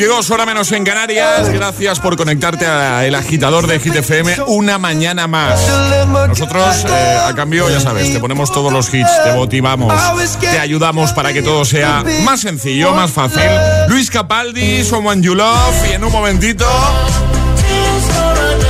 22, 0.07 0.31
hora 0.31 0.47
menos 0.47 0.71
en 0.71 0.85
Canarias. 0.85 1.49
Gracias 1.49 1.99
por 1.99 2.17
conectarte 2.17 2.65
a 2.65 3.05
El 3.05 3.17
Agitador 3.17 3.67
de 3.67 3.81
Hit 3.81 3.97
FM 3.97 4.37
una 4.47 4.79
mañana 4.79 5.27
más. 5.27 5.61
Nosotros, 6.29 6.85
eh, 6.89 7.19
a 7.27 7.35
cambio, 7.35 7.69
ya 7.69 7.81
sabes, 7.81 8.13
te 8.13 8.21
ponemos 8.21 8.53
todos 8.53 8.73
los 8.73 8.95
hits, 8.95 9.11
te 9.25 9.33
motivamos, 9.33 9.93
te 10.39 10.61
ayudamos 10.61 11.13
para 11.13 11.33
que 11.33 11.43
todo 11.43 11.65
sea 11.65 12.05
más 12.23 12.41
sencillo, 12.41 12.95
más 12.95 13.11
fácil. 13.11 13.43
Luis 13.89 14.09
Capaldi, 14.09 14.85
Someone 14.85 15.23
You 15.23 15.35
Love 15.35 15.91
y 15.91 15.95
en 15.95 16.05
un 16.05 16.13
momentito... 16.13 16.67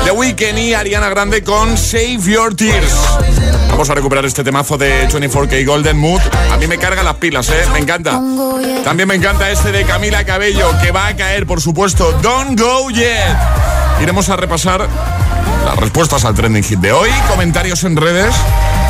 The 0.05 0.13
Weeknd 0.13 0.59
y 0.59 0.73
Ariana 0.73 1.11
Grande 1.11 1.43
con 1.43 1.77
Save 1.77 2.21
Your 2.21 2.55
Tears. 2.55 2.95
Vamos 3.77 3.91
a 3.91 3.95
recuperar 3.95 4.25
este 4.25 4.43
temazo 4.43 4.79
de 4.79 5.07
24K 5.07 5.67
Golden 5.67 5.99
Mood. 5.99 6.23
A 6.51 6.57
mí 6.57 6.67
me 6.67 6.79
carga 6.79 7.03
las 7.03 7.17
pilas, 7.17 7.51
¿eh? 7.51 7.63
Me 7.75 7.79
encanta. 7.79 8.19
También 8.83 9.07
me 9.07 9.15
encanta 9.15 9.51
este 9.51 9.71
de 9.71 9.85
Camila 9.85 10.25
Cabello, 10.25 10.71
que 10.83 10.93
va 10.93 11.09
a 11.09 11.15
caer, 11.15 11.45
por 11.45 11.61
supuesto. 11.61 12.11
Don't 12.23 12.59
Go 12.59 12.89
Yet. 12.89 13.37
Iremos 14.01 14.31
a 14.31 14.37
repasar 14.37 14.89
las 15.67 15.77
respuestas 15.77 16.25
al 16.25 16.35
trending 16.35 16.65
hit 16.65 16.79
de 16.79 16.91
hoy, 16.91 17.11
comentarios 17.29 17.85
en 17.85 17.97
redes, 17.97 18.35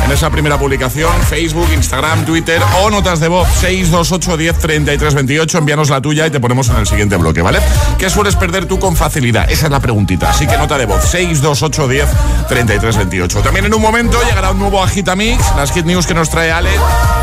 en 0.07 0.13
esa 0.13 0.29
primera 0.29 0.57
publicación, 0.57 1.11
Facebook, 1.23 1.67
Instagram, 1.73 2.25
Twitter 2.25 2.61
o 2.81 2.89
notas 2.89 3.19
de 3.19 3.27
voz 3.27 3.47
628 3.59 4.37
10 4.37 4.57
33 4.57 5.13
28. 5.13 5.57
Envíanos 5.57 5.89
la 5.89 6.01
tuya 6.01 6.25
y 6.25 6.31
te 6.31 6.39
ponemos 6.39 6.69
en 6.69 6.77
el 6.77 6.87
siguiente 6.87 7.17
bloque, 7.17 7.41
¿vale? 7.41 7.59
¿Qué 7.97 8.09
sueles 8.09 8.37
perder 8.37 8.65
tú 8.65 8.79
con 8.79 8.95
facilidad? 8.95 9.51
Esa 9.51 9.65
es 9.65 9.71
la 9.71 9.81
preguntita. 9.81 10.29
Así 10.29 10.47
que 10.47 10.57
nota 10.57 10.77
de 10.77 10.85
voz 10.85 11.03
628 11.03 11.87
10 11.89 12.09
33 12.47 12.97
28. 12.97 13.41
También 13.41 13.65
en 13.65 13.73
un 13.73 13.81
momento 13.81 14.17
llegará 14.23 14.51
un 14.51 14.59
nuevo 14.59 14.81
Agitamix, 14.81 15.43
las 15.57 15.71
hit 15.73 15.85
news 15.85 16.07
que 16.07 16.13
nos 16.13 16.29
trae 16.29 16.51
Ale 16.51 16.71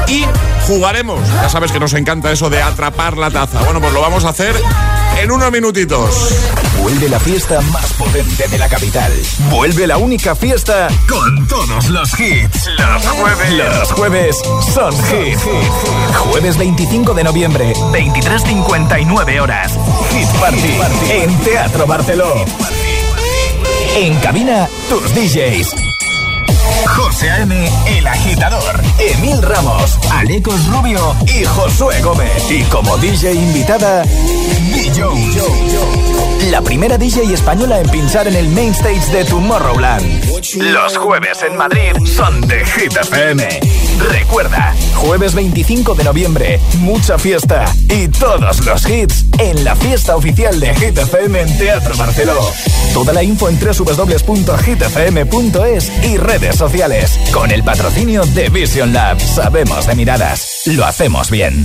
y 0.07 0.27
jugaremos. 0.67 1.27
Ya 1.27 1.49
sabes 1.49 1.73
que 1.73 1.81
nos 1.81 1.95
encanta 1.95 2.33
eso 2.33 2.51
de 2.51 2.61
atrapar 2.61 3.17
la 3.17 3.31
taza. 3.31 3.63
Bueno, 3.63 3.81
pues 3.81 3.95
lo 3.95 4.03
vamos 4.03 4.27
a 4.27 4.29
hacer 4.29 4.55
en 5.23 5.31
unos 5.31 5.51
minutitos. 5.51 6.35
Vuelve 6.85 7.09
la 7.09 7.19
fiesta 7.19 7.63
más 7.73 7.95
potente 7.95 8.47
de 8.47 8.59
la 8.59 8.69
capital. 8.69 9.11
Vuelve 9.49 9.87
la 9.87 9.97
única 9.97 10.37
fiesta 10.37 10.89
con 11.09 11.49
todos 11.49 11.89
los 11.89 12.21
hits. 12.21 12.69
Los 12.79 13.09
jueves. 13.09 13.53
Los 13.55 13.93
jueves 13.93 14.37
son 14.75 14.93
hit. 14.93 15.39
Jueves 16.15 16.59
25 16.59 17.15
de 17.15 17.25
noviembre, 17.25 17.73
23.59 17.91 19.41
horas. 19.41 19.79
Hit 20.13 20.29
Party, 20.39 20.79
en 21.11 21.35
Teatro 21.39 21.87
Barceló. 21.87 22.35
En 23.97 24.15
cabina, 24.17 24.69
tus 24.91 25.15
DJs. 25.15 25.71
José 26.95 27.29
A.M., 27.29 27.69
El 27.87 28.07
Agitador, 28.07 28.81
Emil 28.99 29.43
Ramos, 29.43 29.99
Alecos 30.13 30.65
Rubio 30.69 31.17
y 31.27 31.45
Josué 31.45 32.01
Gómez. 32.03 32.49
Y 32.49 32.63
como 32.65 32.97
DJ 32.99 33.35
invitada, 33.35 34.05
Billo. 34.73 35.13
La 36.51 36.63
primera 36.63 36.97
DJ 36.97 37.33
española 37.33 37.81
en 37.81 37.89
pinchar 37.89 38.29
en 38.29 38.37
el 38.37 38.49
main 38.49 38.71
stage 38.71 39.11
de 39.11 39.25
Tomorrowland. 39.25 40.25
Los 40.57 40.97
jueves 40.97 41.43
en 41.43 41.57
Madrid 41.57 41.93
son 42.07 42.41
de 42.43 42.65
Hit 42.65 42.97
FM. 42.97 43.61
Recuerda, 44.11 44.75
jueves 44.95 45.35
25 45.35 45.95
de 45.95 46.05
noviembre, 46.05 46.61
mucha 46.79 47.19
fiesta 47.19 47.65
y 47.89 48.09
todos 48.09 48.65
los 48.65 48.89
hits 48.89 49.25
en 49.39 49.65
la 49.65 49.75
fiesta 49.75 50.17
oficial 50.17 50.61
de 50.61 50.75
Hit 50.75 50.99
FM 50.99 51.41
en 51.41 51.59
Teatro 51.59 51.97
Barceló. 51.97 52.39
Toda 52.93 53.13
la 53.13 53.23
info 53.23 53.49
en 53.49 53.59
www.hitfm.es 53.59 54.33
y 56.05 56.17
redes 56.19 56.57
sociales. 56.57 56.84
Con 57.33 57.51
el 57.51 57.65
patrocinio 57.65 58.27
de 58.27 58.51
Vision 58.51 58.93
Lab. 58.93 59.19
Sabemos 59.19 59.87
de 59.87 59.95
miradas. 59.95 60.65
Lo 60.67 60.85
hacemos 60.85 61.31
bien. 61.31 61.65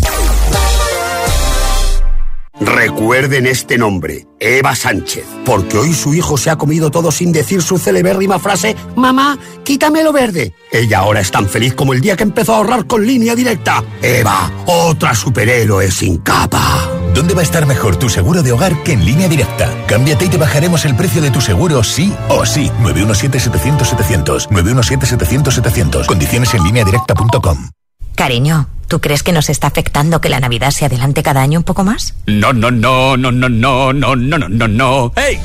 Recuerden 2.61 3.45
este 3.45 3.77
nombre, 3.77 4.27
Eva 4.39 4.75
Sánchez, 4.75 5.25
porque 5.45 5.77
hoy 5.77 5.93
su 5.93 6.13
hijo 6.13 6.37
se 6.37 6.49
ha 6.49 6.57
comido 6.57 6.89
todo 6.89 7.11
sin 7.11 7.33
decir 7.33 7.61
su 7.61 7.77
celebérrima 7.77 8.39
frase, 8.39 8.77
Mamá, 8.95 9.37
quítame 9.63 10.03
lo 10.03 10.13
verde. 10.13 10.53
Ella 10.71 10.99
ahora 10.99 11.19
es 11.19 11.31
tan 11.31 11.49
feliz 11.49 11.73
como 11.73 11.91
el 11.93 11.99
día 11.99 12.15
que 12.15 12.23
empezó 12.23 12.53
a 12.53 12.57
ahorrar 12.57 12.87
con 12.87 13.05
línea 13.05 13.35
directa. 13.35 13.83
Eva, 14.01 14.49
otra 14.67 15.13
superhéroe 15.13 15.91
sin 15.91 16.19
capa. 16.19 16.89
¿Dónde 17.19 17.33
va 17.33 17.41
a 17.41 17.43
estar 17.43 17.65
mejor 17.65 17.97
tu 17.97 18.07
seguro 18.07 18.43
de 18.43 18.53
hogar 18.53 18.81
que 18.81 18.93
en 18.93 19.03
línea 19.03 19.27
directa? 19.27 19.69
Cámbiate 19.87 20.23
y 20.23 20.29
te 20.29 20.37
bajaremos 20.37 20.85
el 20.85 20.95
precio 20.95 21.21
de 21.21 21.29
tu 21.29 21.41
seguro 21.41 21.83
sí 21.83 22.13
o 22.29 22.45
sí. 22.45 22.71
917-700-700. 22.81 24.47
917-700-700. 24.47 26.05
Condiciones 26.05 26.53
en 26.53 26.63
línea 26.63 26.85
directa.com. 26.85 27.71
Cariño, 28.15 28.69
¿tú 28.87 29.01
crees 29.01 29.21
que 29.21 29.33
nos 29.33 29.49
está 29.49 29.67
afectando 29.67 30.21
que 30.21 30.29
la 30.29 30.39
Navidad 30.39 30.71
se 30.71 30.85
adelante 30.85 31.21
cada 31.21 31.41
año 31.41 31.59
un 31.59 31.65
poco 31.65 31.83
más? 31.83 32.15
No, 32.25 32.53
no, 32.53 32.71
no, 32.71 33.17
no, 33.17 33.33
no, 33.33 33.49
no, 33.49 33.91
no, 33.91 34.15
no, 34.15 34.37
no, 34.37 34.47
no, 34.47 34.67
no. 34.69 35.11
¡Hey! 35.17 35.41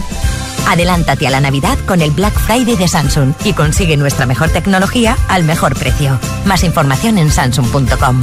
Adelántate 0.69 1.27
a 1.27 1.31
la 1.31 1.41
Navidad 1.41 1.77
con 1.89 2.03
el 2.03 2.13
Black 2.13 2.39
Friday 2.39 2.77
de 2.77 2.87
Samsung 2.87 3.33
y 3.43 3.53
consigue 3.53 3.97
nuestra 3.97 4.27
mejor 4.27 4.51
tecnología 4.51 5.19
al 5.27 5.43
mejor 5.43 5.75
precio. 5.75 6.21
Más 6.45 6.63
información 6.63 7.19
en 7.19 7.33
samsung.com. 7.33 8.23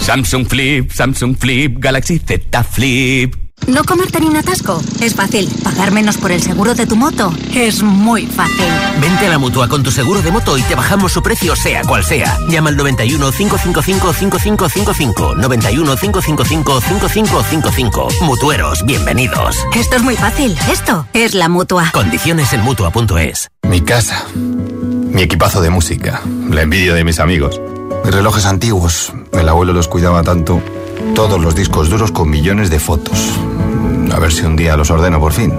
Samsung 0.00 0.46
Flip, 0.46 0.90
Samsung 0.92 1.36
Flip, 1.36 1.76
Galaxy 1.78 2.18
Z 2.18 2.64
Flip. 2.64 3.34
No 3.66 3.84
comerte 3.84 4.20
ni 4.20 4.26
un 4.26 4.36
atasco. 4.36 4.82
Es 5.00 5.14
fácil. 5.14 5.48
Pagar 5.62 5.92
menos 5.92 6.16
por 6.16 6.32
el 6.32 6.42
seguro 6.42 6.74
de 6.74 6.86
tu 6.86 6.96
moto. 6.96 7.32
Es 7.54 7.82
muy 7.82 8.26
fácil. 8.26 8.64
Vente 9.00 9.26
a 9.26 9.30
la 9.30 9.38
mutua 9.38 9.68
con 9.68 9.82
tu 9.82 9.90
seguro 9.90 10.22
de 10.22 10.30
moto 10.32 10.56
y 10.58 10.62
te 10.62 10.74
bajamos 10.74 11.12
su 11.12 11.22
precio, 11.22 11.54
sea 11.54 11.82
cual 11.82 12.04
sea. 12.04 12.38
Llama 12.48 12.70
al 12.70 12.76
91 12.76 13.30
555 13.30 14.12
5555. 14.12 15.34
91 15.36 15.96
555 15.96 16.80
5555. 16.80 18.08
Mutueros, 18.22 18.84
bienvenidos. 18.86 19.58
Esto 19.76 19.96
es 19.96 20.02
muy 20.02 20.16
fácil. 20.16 20.56
Esto 20.72 21.06
es 21.12 21.34
la 21.34 21.48
mutua. 21.48 21.90
Condiciones 21.92 22.52
en 22.52 22.62
mutua.es. 22.62 23.48
Mi 23.68 23.82
casa. 23.82 24.24
Mi 24.34 25.22
equipazo 25.22 25.60
de 25.60 25.70
música. 25.70 26.22
La 26.48 26.62
envidia 26.62 26.94
de 26.94 27.04
mis 27.04 27.20
amigos. 27.20 27.60
Mis 28.04 28.14
relojes 28.14 28.44
antiguos. 28.46 29.12
El 29.32 29.48
abuelo 29.48 29.72
los 29.72 29.88
cuidaba 29.88 30.22
tanto. 30.22 30.60
Todos 31.14 31.40
los 31.40 31.54
discos 31.54 31.88
duros 31.88 32.12
con 32.12 32.28
millones 32.30 32.68
de 32.70 32.78
fotos. 32.80 33.18
A 34.12 34.18
ver 34.18 34.32
si 34.32 34.42
un 34.42 34.56
día 34.56 34.76
los 34.76 34.90
ordeno 34.90 35.20
por 35.20 35.32
fin. 35.32 35.56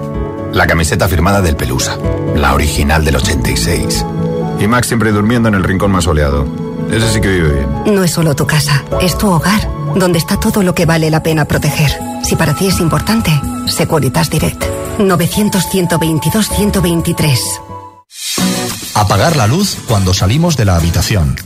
La 0.52 0.68
camiseta 0.68 1.08
firmada 1.08 1.42
del 1.42 1.56
Pelusa. 1.56 1.98
La 2.36 2.54
original 2.54 3.04
del 3.06 3.16
86. 3.16 4.06
Y 4.60 4.68
Max 4.68 4.88
siempre 4.88 5.12
durmiendo 5.12 5.50
en 5.50 5.56
el 5.56 5.64
rincón 5.64 5.90
más 5.92 6.04
soleado. 6.04 6.46
Ese 6.92 7.12
sí 7.12 7.20
que 7.22 7.30
vive 7.30 7.54
bien. 7.54 7.96
No 7.96 8.04
es 8.04 8.12
solo 8.12 8.36
tu 8.36 8.46
casa, 8.46 8.84
es 9.02 9.18
tu 9.18 9.32
hogar, 9.32 9.68
donde 9.96 10.20
está 10.20 10.38
todo 10.38 10.62
lo 10.62 10.76
que 10.76 10.86
vale 10.86 11.10
la 11.10 11.24
pena 11.24 11.46
proteger. 11.46 11.92
Si 12.24 12.36
para 12.36 12.54
ti 12.54 12.68
es 12.68 12.80
importante, 12.82 13.32
Securitas 13.68 14.30
Direct. 14.30 14.64
900-122-123. 15.00 17.40
Apagar 18.96 19.38
la 19.38 19.48
luz 19.48 19.78
cuando 19.88 20.14
salimos 20.14 20.58
de 20.58 20.66
la 20.66 20.76
habitación. 20.76 21.38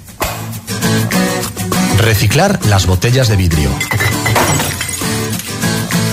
Reciclar 1.97 2.59
las 2.65 2.85
botellas 2.85 3.27
de 3.27 3.35
vidrio. 3.35 3.69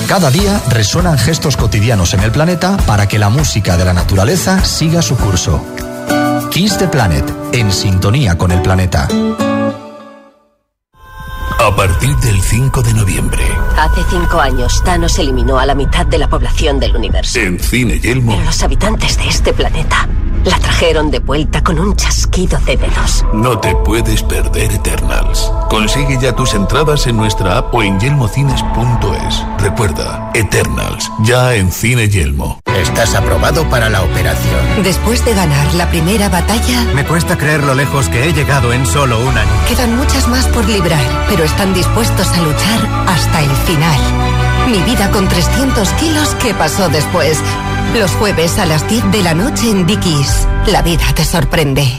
Cada 0.09 0.31
día 0.31 0.61
resuenan 0.69 1.19
gestos 1.19 1.57
cotidianos 1.57 2.15
en 2.15 2.21
el 2.21 2.33
planeta 2.33 2.77
para 2.87 3.09
que 3.09 3.19
la 3.19 3.29
música 3.31 3.77
de 3.77 3.85
la 3.85 3.93
naturaleza 3.93 4.65
siga 4.65 5.01
su 5.03 5.17
curso. 5.17 5.65
Kiss 6.51 6.77
the 6.77 6.89
Planet, 6.89 7.25
en 7.53 7.73
sintonía 7.73 8.37
con 8.37 8.53
el 8.53 8.61
planeta. 8.61 9.09
A 11.59 11.77
partir 11.77 12.15
del 12.17 12.43
5 12.43 12.83
de 12.83 12.93
noviembre, 12.95 13.43
Hace 13.79 14.03
cinco 14.11 14.41
años, 14.41 14.83
Thanos 14.85 15.19
eliminó 15.19 15.59
a 15.59 15.65
la 15.67 15.75
mitad 15.75 16.05
de 16.07 16.19
la 16.19 16.29
población 16.29 16.79
del 16.79 16.95
universo. 16.97 17.39
en 17.39 17.59
Cine 17.59 17.99
Yelmo, 18.01 18.33
Pero 18.33 18.45
los 18.45 18.63
habitantes 18.63 19.17
de 19.17 19.29
este 19.29 19.53
planeta 19.53 20.09
la 20.44 20.59
trajeron 20.59 21.11
de 21.11 21.20
vuelta 21.20 21.62
con 21.62 21.78
un 21.78 21.94
chasquido 21.96 22.59
de 22.61 22.76
dedos. 22.76 23.24
no 23.33 23.59
te 23.59 23.74
puedes 23.76 24.22
perder 24.22 24.72
Eternals. 24.72 25.50
Consigue 25.68 26.18
ya 26.20 26.35
tus 26.35 26.55
entradas 26.55 27.07
en 27.07 27.16
nuestra 27.16 27.59
app 27.59 27.74
o 27.74 27.83
en 27.83 27.98
yelmocines.es. 28.00 29.44
Recuerda, 29.59 30.31
Eternals, 30.35 31.11
ya 31.24 31.55
en 31.55 31.70
Cine 31.70 32.09
Yelmo. 32.09 32.61
Estás 32.66 33.14
aprobado 33.14 33.68
para 33.70 33.88
la 33.88 34.02
operación. 34.02 34.83
Después 34.83 35.24
de 35.24 35.35
ganar 35.35 35.72
la 35.74 35.88
primera 35.90 36.28
batalla, 36.28 36.85
Me 36.94 37.05
cuesta 37.05 37.37
creer 37.38 37.62
lo 37.62 37.74
lejos 37.74 38.09
que 38.09 38.28
he 38.28 38.33
llegado 38.33 38.72
en 38.72 38.87
solo 38.87 39.20
un 39.20 39.37
año. 39.37 39.50
quedan 39.68 39.96
muchas 39.96 40.28
más 40.28 40.46
por 40.48 40.68
librar, 40.68 41.00
pero 41.28 41.44
están 41.44 41.72
dispuestos 41.74 42.28
a 42.28 42.42
luchar 42.42 42.81
hasta 43.07 43.40
el 43.42 43.50
final. 43.50 44.41
Mi 44.73 44.81
vida 44.85 45.11
con 45.11 45.29
300 45.29 45.87
kilos, 46.01 46.35
¿qué 46.43 46.55
pasó 46.55 46.89
después? 46.89 47.39
Los 47.95 48.11
jueves 48.13 48.59
a 48.59 48.65
las 48.65 48.89
10 48.89 49.13
de 49.13 49.23
la 49.23 49.35
noche 49.35 49.71
en 49.71 49.87
Dickies. 49.87 50.49
La 50.67 50.81
vida 50.81 51.05
te 51.15 51.27
sorprende. 51.27 51.83
I 51.83 51.93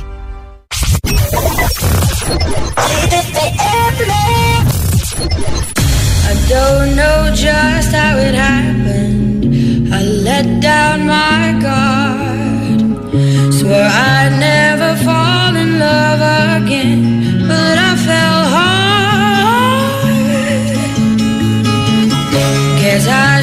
don't 6.49 6.95
know 6.95 7.29
just 7.35 7.93
how 7.93 8.17
it 8.17 8.33
happened. 8.33 9.93
I 9.93 10.01
let 10.23 10.59
down 10.59 11.05
my 11.05 11.53
guard. 11.61 13.53
Swore 13.53 13.87
I'd 13.87 14.33
never 14.39 14.95
fall 15.05 15.55
in 15.55 15.77
love 15.77 16.21
again, 16.63 17.22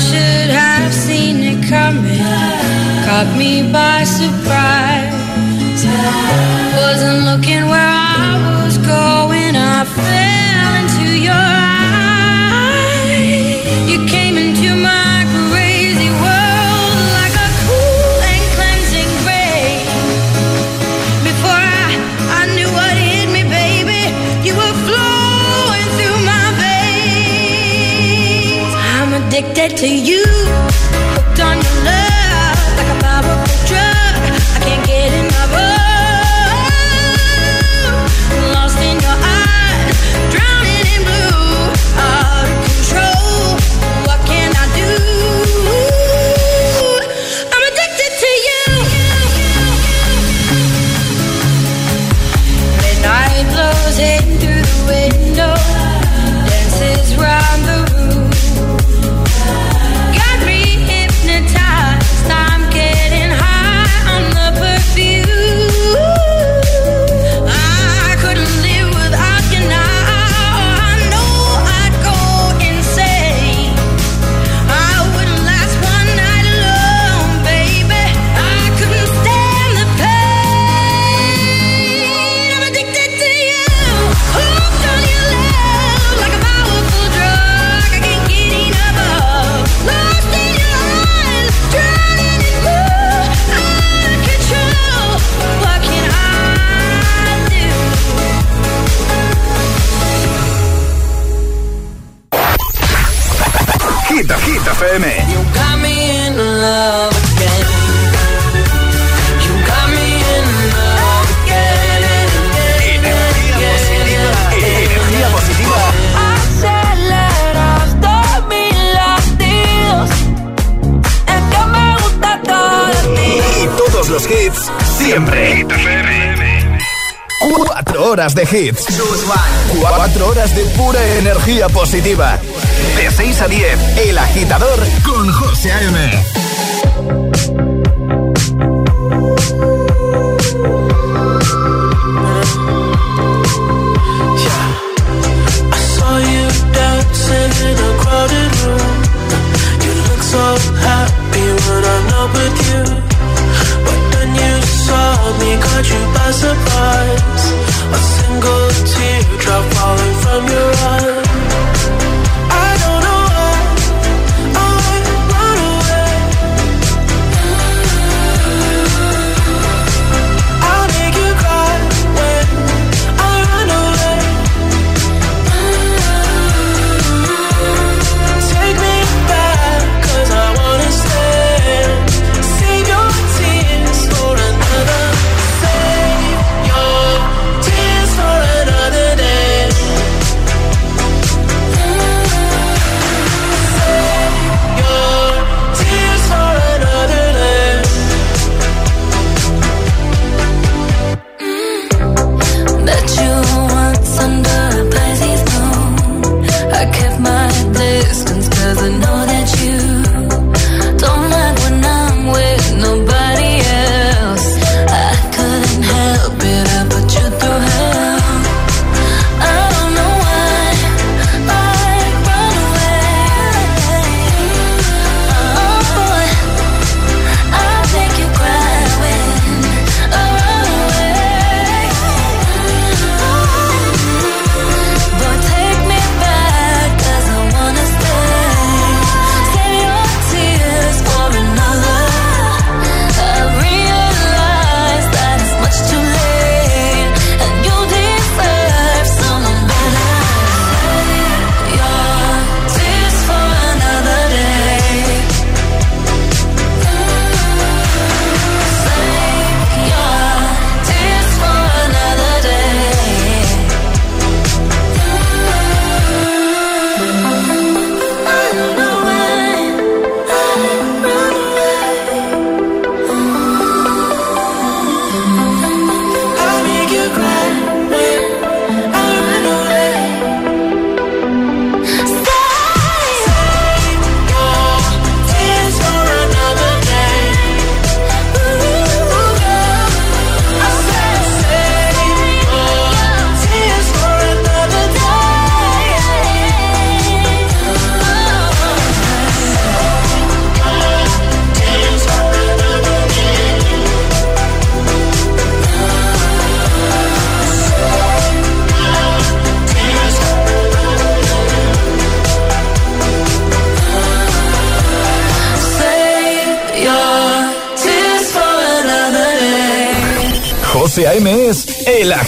should 0.09 0.51
have 0.51 0.93
seen 0.93 1.37
it 1.53 1.61
coming. 1.69 2.25
Caught 3.07 3.31
me 3.37 3.53
by 3.73 4.05
surprise. 4.05 5.13
Wasn't 6.81 7.21
looking 7.29 7.65
where 7.73 7.93
I 8.25 8.65
was 8.65 8.77
going. 8.79 9.55
I 9.57 9.85
fell 9.99 10.73
into 10.81 11.09
your 11.29 11.60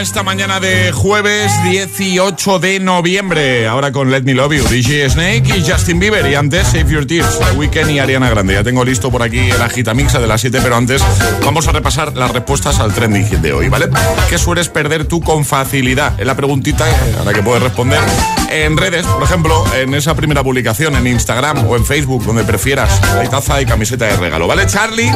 Esta 0.00 0.22
mañana 0.22 0.60
de 0.60 0.92
jueves 0.92 1.52
18 1.64 2.58
de 2.58 2.80
noviembre. 2.80 3.66
Ahora 3.66 3.92
con 3.92 4.10
Let 4.10 4.22
Me 4.22 4.34
Love 4.34 4.52
You, 4.52 4.68
DJ 4.68 5.08
Snake 5.08 5.44
y 5.56 5.68
Justin 5.68 5.98
Bieber. 5.98 6.26
Y 6.30 6.34
antes 6.34 6.68
Save 6.68 6.90
Your 6.90 7.06
Tears, 7.06 7.38
The 7.38 7.56
Weeknd 7.56 7.90
y 7.90 7.98
Ariana 7.98 8.28
Grande. 8.28 8.54
Ya 8.54 8.62
tengo 8.62 8.84
listo 8.84 9.10
por 9.10 9.22
aquí 9.22 9.38
el 9.38 9.62
agitamixa 9.62 10.18
de 10.18 10.26
las 10.26 10.40
7, 10.42 10.60
pero 10.62 10.76
antes 10.76 11.02
vamos 11.42 11.66
a 11.68 11.72
repasar 11.72 12.14
las 12.16 12.30
respuestas 12.30 12.78
al 12.78 12.92
trending 12.92 13.40
de 13.40 13.52
hoy, 13.52 13.68
¿vale? 13.68 13.88
¿Qué 14.28 14.38
sueles 14.38 14.68
perder 14.68 15.06
tú 15.06 15.20
con 15.20 15.44
facilidad? 15.44 16.20
Es 16.20 16.26
la 16.26 16.36
preguntita 16.36 16.88
eh, 16.88 17.16
a 17.20 17.24
la 17.24 17.32
que 17.32 17.42
puedes 17.42 17.62
responder 17.62 18.00
en 18.50 18.76
redes, 18.76 19.06
por 19.06 19.22
ejemplo, 19.22 19.64
en 19.74 19.94
esa 19.94 20.14
primera 20.14 20.42
publicación 20.42 20.96
en 20.96 21.06
Instagram 21.06 21.66
o 21.68 21.76
en 21.76 21.84
Facebook, 21.84 22.24
donde 22.24 22.44
prefieras. 22.44 23.00
Hay 23.18 23.28
taza 23.28 23.60
y 23.60 23.66
camiseta 23.66 24.06
de 24.06 24.16
regalo, 24.16 24.46
¿vale? 24.46 24.66
Charlie 24.66 25.12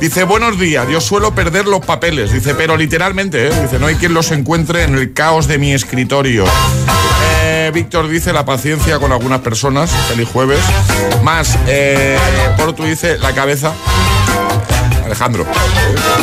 dice, 0.00 0.24
buenos 0.24 0.58
días, 0.58 0.86
yo 0.88 1.00
suelo 1.00 1.34
perder 1.34 1.66
los 1.66 1.84
papeles, 1.84 2.32
dice, 2.32 2.54
pero 2.54 2.76
literalmente, 2.76 3.48
¿eh? 3.48 3.50
dice, 3.62 3.78
no 3.78 3.86
hay 3.86 3.96
quien 3.96 4.14
los 4.14 4.30
encuentre 4.30 4.84
en 4.84 4.94
el 4.94 5.12
caos 5.12 5.46
de 5.46 5.58
mi 5.58 5.72
escritorio. 5.72 6.44
Eh, 7.42 7.70
Víctor 7.72 8.08
dice 8.08 8.32
la 8.32 8.44
paciencia 8.44 8.98
con 8.98 9.12
algunas 9.12 9.40
personas, 9.40 9.90
feliz 10.08 10.28
jueves. 10.28 10.60
Más, 11.22 11.58
eh, 11.66 12.18
dice 12.84 13.18
la 13.18 13.32
cabeza. 13.32 13.72
Alejandro, 15.10 15.44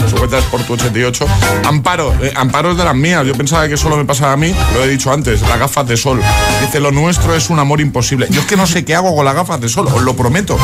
su 0.10 0.16
cuenta 0.16 0.38
es 0.38 0.46
por 0.46 0.62
tu 0.64 0.74
88. 0.74 1.26
Amparo, 1.66 2.16
eh, 2.24 2.32
Amparo 2.34 2.72
es 2.72 2.78
de 2.78 2.86
las 2.86 2.96
mías. 2.96 3.26
Yo 3.26 3.34
pensaba 3.34 3.68
que 3.68 3.76
solo 3.76 3.98
me 3.98 4.06
pasaba 4.06 4.32
a 4.32 4.38
mí, 4.38 4.56
lo 4.74 4.82
he 4.82 4.88
dicho 4.88 5.12
antes, 5.12 5.42
las 5.42 5.60
gafas 5.60 5.86
de 5.90 5.98
sol. 5.98 6.22
Dice, 6.62 6.80
lo 6.80 6.92
nuestro 6.92 7.36
es 7.36 7.50
un 7.50 7.60
amor 7.60 7.82
imposible. 7.82 8.28
Yo 8.30 8.40
es 8.40 8.48
que 8.48 8.56
no 8.56 8.66
sé 8.66 8.86
qué 8.86 8.96
hago 8.96 9.14
con 9.14 9.26
las 9.26 9.36
gafas 9.36 9.60
de 9.60 9.68
sol, 9.68 9.88
os 9.94 10.02
lo 10.04 10.16
prometo. 10.16 10.58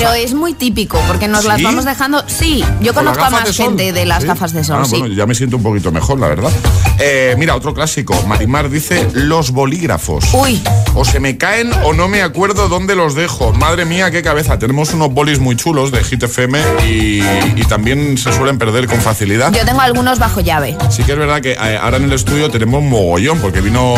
Pero 0.00 0.14
es 0.14 0.32
muy 0.32 0.54
típico, 0.54 0.98
porque 1.06 1.28
nos 1.28 1.44
las 1.44 1.62
vamos 1.62 1.84
dejando. 1.84 2.24
Sí, 2.26 2.64
yo 2.80 2.94
¿Con 2.94 3.04
las 3.04 3.18
conozco 3.18 3.36
a 3.36 3.40
más 3.44 3.54
gente 3.54 3.92
de 3.92 4.06
las 4.06 4.22
¿Sí? 4.22 4.28
gafas 4.28 4.54
de 4.54 4.64
sol, 4.64 4.78
Ah, 4.80 4.84
sí. 4.86 4.98
Bueno, 4.98 5.14
ya 5.14 5.26
me 5.26 5.34
siento 5.34 5.58
un 5.58 5.62
poquito 5.62 5.92
mejor, 5.92 6.18
la 6.18 6.28
verdad. 6.28 6.50
Eh, 6.98 7.34
mira, 7.36 7.54
otro 7.54 7.74
clásico. 7.74 8.14
Marimar 8.26 8.70
dice 8.70 9.06
los 9.12 9.50
bolígrafos. 9.50 10.24
Uy. 10.32 10.62
O 10.94 11.04
se 11.04 11.20
me 11.20 11.36
caen 11.36 11.70
o 11.84 11.92
no 11.92 12.08
me 12.08 12.22
acuerdo 12.22 12.68
dónde 12.68 12.96
los 12.96 13.14
dejo. 13.14 13.52
Madre 13.52 13.84
mía, 13.84 14.10
qué 14.10 14.22
cabeza. 14.22 14.58
Tenemos 14.58 14.94
unos 14.94 15.12
bolis 15.12 15.38
muy 15.38 15.54
chulos 15.54 15.92
de 15.92 16.02
Hit 16.02 16.22
FM 16.22 16.58
y, 16.88 17.20
y 17.56 17.64
también 17.68 18.16
se 18.16 18.32
suelen 18.32 18.56
perder 18.58 18.86
con 18.86 19.02
facilidad. 19.02 19.52
Yo 19.52 19.66
tengo 19.66 19.82
algunos 19.82 20.18
bajo 20.18 20.40
llave. 20.40 20.78
Sí 20.88 21.02
que 21.04 21.12
es 21.12 21.18
verdad 21.18 21.42
que 21.42 21.52
eh, 21.52 21.78
ahora 21.78 21.98
en 21.98 22.04
el 22.04 22.12
estudio 22.14 22.48
tenemos 22.50 22.82
mogollón, 22.82 23.38
porque 23.40 23.60
vino 23.60 23.94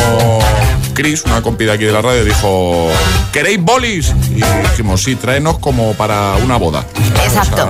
Chris, 0.94 1.22
una 1.26 1.42
compi 1.42 1.64
de 1.64 1.72
aquí 1.72 1.84
de 1.84 1.92
la 1.92 2.03
radio, 2.03 2.24
dijo, 2.24 2.88
¿queréis 3.32 3.61
bolis? 3.62 4.12
Y 4.30 4.42
dijimos, 4.68 5.03
sí, 5.03 5.14
tráenos 5.14 5.59
como 5.59 5.91
para 5.95 6.34
una 6.36 6.57
boda. 6.57 6.86
Exacto. 7.24 7.68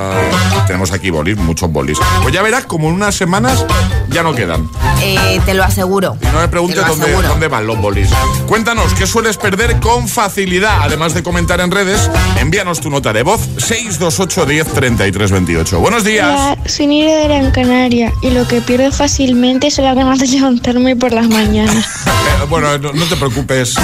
Tenemos 0.66 0.92
aquí 0.92 1.10
bolis, 1.10 1.36
muchos 1.36 1.70
bolis. 1.70 1.98
Pues 2.22 2.34
ya 2.34 2.42
verás, 2.42 2.64
como 2.64 2.88
en 2.88 2.94
unas 2.94 3.14
semanas 3.14 3.64
ya 4.10 4.22
no 4.22 4.34
quedan. 4.34 4.68
Eh, 5.00 5.40
te 5.44 5.54
lo 5.54 5.64
aseguro. 5.64 6.16
Y 6.20 6.26
no 6.26 6.40
me 6.40 6.48
preguntes 6.48 6.86
dónde, 6.86 7.12
dónde 7.12 7.48
van 7.48 7.66
los 7.66 7.78
bolis. 7.78 8.08
Cuéntanos, 8.46 8.94
¿qué 8.94 9.06
sueles 9.06 9.36
perder 9.36 9.80
con 9.80 10.08
facilidad? 10.08 10.78
Además 10.82 11.14
de 11.14 11.22
comentar 11.22 11.60
en 11.60 11.70
redes, 11.70 12.10
envíanos 12.38 12.80
tu 12.80 12.90
nota 12.90 13.12
de 13.12 13.22
voz 13.22 13.40
628 13.58 14.46
10 14.46 14.66
33 14.68 15.30
28. 15.32 15.80
Buenos 15.80 16.04
días. 16.04 16.28
Hola, 16.28 16.58
soy 16.66 16.86
Nire 16.86 17.14
de 17.14 17.24
Gran 17.24 17.50
Canaria 17.50 18.12
y 18.22 18.30
lo 18.30 18.46
que 18.46 18.60
pierdo 18.60 18.92
fácilmente 18.92 19.70
son 19.70 19.84
las 19.84 19.96
ganas 19.96 20.18
de 20.18 20.28
levantarme 20.28 20.96
por 20.96 21.12
las 21.12 21.28
mañanas. 21.28 21.86
Bueno, 22.48 22.76
no, 22.78 22.92
no 22.92 23.04
te 23.06 23.16
preocupes. 23.16 23.74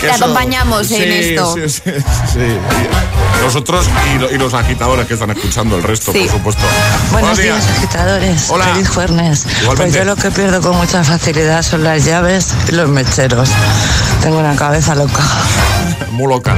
Te 0.00 0.10
acompañamos 0.10 0.90
en 0.92 1.12
esto. 1.12 1.54
Sí, 1.54 1.68
sí, 1.68 1.90
sí. 2.32 2.58
Nosotros 3.42 3.67
nosotros 3.72 3.88
y, 4.14 4.18
lo- 4.18 4.30
y 4.30 4.38
los 4.38 4.54
agitadores 4.54 5.06
que 5.06 5.14
están 5.14 5.30
escuchando 5.30 5.76
el 5.76 5.82
resto, 5.82 6.12
Sí. 6.12 6.20
por 6.20 6.30
supuesto. 6.38 6.62
Buenos 7.12 7.36
días, 7.38 7.66
agitadores. 7.76 8.46
Hola. 8.50 8.64
Feliz 8.66 8.88
jueves. 8.88 9.46
Pues 9.76 9.92
yo 9.94 10.04
lo 10.04 10.16
que 10.16 10.30
pierdo 10.30 10.60
con 10.62 10.76
mucha 10.76 11.04
facilidad 11.04 11.62
son 11.62 11.84
las 11.84 12.04
llaves 12.04 12.48
y 12.68 12.72
los 12.72 12.88
mecheros. 12.88 13.50
Tengo 14.22 14.38
una 14.38 14.56
cabeza 14.56 14.94
loca. 14.94 15.20
Muy 16.12 16.28
loca. 16.32 16.56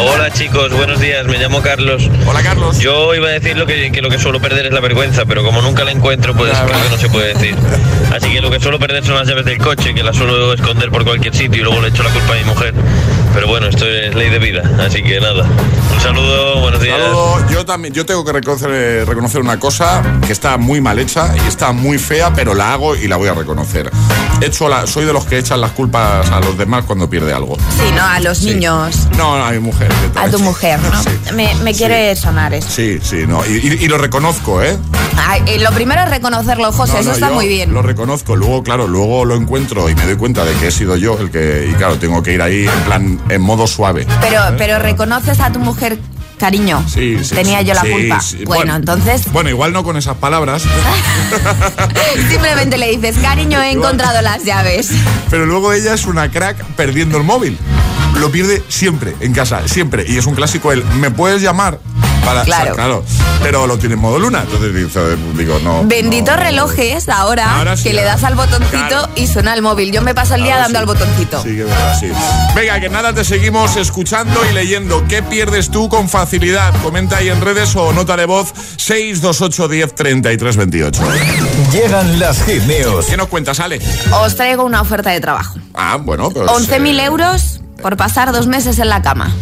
Hola 0.00 0.30
chicos, 0.32 0.72
buenos 0.72 1.00
días, 1.00 1.26
me 1.26 1.38
llamo 1.38 1.60
Carlos. 1.60 2.08
Hola 2.24 2.40
Carlos. 2.42 2.78
Yo 2.78 3.16
iba 3.16 3.26
a 3.26 3.30
decir 3.32 3.56
lo 3.56 3.66
que, 3.66 3.90
que 3.90 4.00
lo 4.00 4.08
que 4.08 4.18
suelo 4.18 4.40
perder 4.40 4.66
es 4.66 4.72
la 4.72 4.78
vergüenza, 4.78 5.24
pero 5.24 5.42
como 5.42 5.60
nunca 5.60 5.82
la 5.82 5.90
encuentro, 5.90 6.34
pues 6.34 6.56
creo 6.56 6.82
que 6.82 6.88
no 6.90 6.98
se 6.98 7.08
puede 7.08 7.34
decir. 7.34 7.56
Así 8.14 8.30
que 8.32 8.40
lo 8.40 8.48
que 8.48 8.60
suelo 8.60 8.78
perder 8.78 9.04
son 9.04 9.16
las 9.16 9.26
llaves 9.26 9.44
del 9.44 9.58
coche, 9.58 9.94
que 9.94 10.04
las 10.04 10.16
suelo 10.16 10.52
esconder 10.52 10.90
por 10.90 11.04
cualquier 11.04 11.34
sitio 11.34 11.62
y 11.62 11.64
luego 11.64 11.80
le 11.82 11.88
echo 11.88 12.04
la 12.04 12.10
culpa 12.10 12.34
a 12.34 12.36
mi 12.36 12.44
mujer. 12.44 12.74
Pero 13.34 13.48
bueno, 13.48 13.66
esto 13.66 13.86
es 13.86 14.14
ley 14.14 14.30
de 14.30 14.38
vida, 14.38 14.62
así 14.84 15.02
que 15.02 15.20
nada. 15.20 15.44
Un 15.44 16.00
saludo, 16.00 16.60
buenos 16.60 16.80
días. 16.80 16.96
Saludo. 16.96 17.50
Yo 17.50 17.64
también, 17.64 17.92
yo 17.92 18.06
tengo 18.06 18.24
que 18.24 18.32
reconocer, 18.32 18.70
eh, 18.72 19.04
reconocer 19.04 19.40
una 19.40 19.58
cosa 19.58 20.02
que 20.26 20.32
está 20.32 20.56
muy 20.56 20.80
mal 20.80 20.98
hecha 20.98 21.34
y 21.36 21.48
está 21.48 21.72
muy 21.72 21.98
fea, 21.98 22.32
pero 22.32 22.54
la 22.54 22.72
hago 22.72 22.94
y 22.94 23.08
la 23.08 23.16
voy 23.16 23.28
a 23.28 23.34
reconocer. 23.34 23.90
Hecho 24.40 24.68
la, 24.68 24.86
soy 24.86 25.04
de 25.04 25.12
los 25.12 25.24
que 25.24 25.38
echan 25.38 25.60
las 25.60 25.72
culpas 25.72 26.30
a 26.30 26.40
los 26.40 26.56
demás 26.56 26.84
cuando 26.84 27.10
pierde 27.10 27.32
algo. 27.32 27.56
Sí, 27.76 27.92
¿no? 27.94 28.02
A 28.02 28.20
los 28.20 28.42
niños, 28.42 29.08
No, 29.16 29.34
a 29.34 29.50
mi 29.50 29.58
mujer. 29.58 29.87
A 30.14 30.28
tu 30.30 30.38
mujer, 30.40 30.78
¿no? 30.80 31.02
Sí. 31.02 31.08
Me, 31.34 31.54
me 31.56 31.72
quiere 31.74 32.14
sonar 32.16 32.54
eso. 32.54 32.68
Sí, 32.70 32.98
sí, 33.02 33.24
no. 33.26 33.44
Y, 33.46 33.56
y- 33.58 33.84
y 33.84 33.88
lo 33.88 33.98
reconozco, 33.98 34.62
¿eh? 34.62 34.76
Ay, 35.16 35.42
eh, 35.46 35.58
lo 35.58 35.70
primero 35.72 36.02
es 36.02 36.10
reconocerlo, 36.10 36.72
José, 36.72 36.94
No, 36.94 36.98
eso 37.00 37.08
no, 37.10 37.14
está 37.14 37.30
muy 37.30 37.48
bien. 37.48 37.72
Lo 37.74 37.82
reconozco, 37.82 38.36
luego, 38.36 38.62
claro, 38.62 38.86
luego 38.86 39.24
lo 39.24 39.34
encuentro 39.36 39.88
y 39.88 39.94
me 39.94 40.04
doy 40.06 40.16
cuenta 40.16 40.44
de 40.44 40.54
que 40.54 40.68
he 40.68 40.70
sido 40.70 40.96
yo 40.96 41.18
el 41.18 41.30
que. 41.30 41.68
Y 41.70 41.74
claro, 41.74 41.98
tengo 41.98 42.22
que 42.22 42.32
ir 42.34 42.42
ahí 42.42 42.66
en 42.66 42.80
plan, 42.84 43.20
en 43.28 43.40
modo 43.42 43.66
suave. 43.66 44.06
Pero, 44.20 44.40
pero 44.56 44.78
reconoces 44.78 45.40
a 45.40 45.50
tu 45.52 45.58
mujer, 45.58 45.98
cariño. 46.38 46.84
Sí, 46.88 47.18
sí. 47.24 47.34
Tenía 47.34 47.60
sí, 47.60 47.64
yo 47.66 47.74
la 47.74 47.82
sí, 47.82 47.90
culpa. 47.90 48.20
sí. 48.20 48.44
Bueno, 48.44 48.76
entonces 48.76 49.30
Bueno, 49.32 49.50
igual 49.50 49.72
no 49.72 49.82
con 49.82 49.96
esas 49.96 50.16
palabras, 50.18 50.62
simplemente 52.30 52.76
le 52.78 52.90
dices, 52.96 53.16
cariño, 53.18 53.60
he 53.62 53.72
encontrado 53.72 54.20
las 54.22 54.44
llaves. 54.44 54.90
pero 55.30 55.46
luego 55.46 55.72
ella 55.72 55.94
es 55.94 56.06
una 56.06 56.30
crack 56.30 56.62
perdiendo 56.76 57.18
el 57.18 57.24
móvil. 57.24 57.58
Lo 58.14 58.30
pierde 58.30 58.62
siempre 58.68 59.14
en 59.20 59.32
casa, 59.32 59.66
siempre. 59.68 60.04
Y 60.08 60.16
es 60.18 60.26
un 60.26 60.34
clásico 60.34 60.72
el, 60.72 60.84
¿me 60.84 61.10
puedes 61.10 61.40
llamar? 61.42 61.78
Para, 62.24 62.42
Claro. 62.42 62.62
o 62.62 62.66
sea, 62.66 62.74
claro. 62.74 63.04
Pero 63.42 63.66
lo 63.66 63.78
tiene 63.78 63.94
en 63.94 64.00
modo 64.00 64.18
luna. 64.18 64.42
Entonces 64.42 64.74
dice, 64.74 65.00
digo, 65.34 65.58
no. 65.60 65.84
Benditos 65.84 66.36
relojes 66.36 67.08
ahora, 67.08 67.56
Ahora 67.58 67.76
sí, 67.76 67.84
que 67.84 67.92
le 67.94 68.02
das 68.02 68.22
al 68.24 68.34
botoncito 68.34 68.70
Claro. 68.88 69.08
y 69.14 69.26
suena 69.28 69.54
el 69.54 69.62
móvil. 69.62 69.92
Yo 69.92 70.02
me 70.02 70.14
paso 70.14 70.34
el 70.34 70.42
día 70.42 70.54
Ahora 70.56 70.64
dando 70.64 70.78
sí. 70.78 70.80
al 70.80 70.86
botoncito. 70.86 71.42
Sí, 71.42 71.48
que 71.56 71.64
verdad, 71.64 71.96
sí. 71.98 72.08
Venga, 72.54 72.80
que 72.80 72.88
nada, 72.90 73.14
te 73.14 73.24
seguimos 73.24 73.76
escuchando 73.76 74.40
y 74.50 74.52
leyendo. 74.52 75.04
¿Qué 75.08 75.22
pierdes 75.22 75.70
tú 75.70 75.88
con 75.88 76.08
facilidad? 76.08 76.74
Comenta 76.82 77.18
ahí 77.18 77.28
en 77.28 77.40
redes 77.40 77.74
o 77.76 77.92
nota 77.92 78.16
de 78.16 78.26
voz 78.26 78.52
628 78.76 79.68
10 79.68 79.94
33 79.94 80.56
28. 80.56 81.02
Llegan 81.72 82.18
las 82.18 82.46
news. 82.48 83.06
¿Qué 83.06 83.16
nos 83.16 83.28
cuentas, 83.28 83.60
Ale? 83.60 83.80
Os 84.22 84.34
traigo 84.36 84.64
una 84.64 84.82
oferta 84.82 85.10
de 85.10 85.20
trabajo. 85.20 85.54
Ah, 85.74 85.96
bueno, 85.98 86.30
pues. 86.30 86.46
11.000 86.46 86.98
eh, 87.00 87.04
euros 87.04 87.60
por 87.80 87.96
pasar 87.96 88.32
dos 88.32 88.46
meses 88.46 88.78
en 88.78 88.88
la 88.88 89.02
cama. 89.02 89.34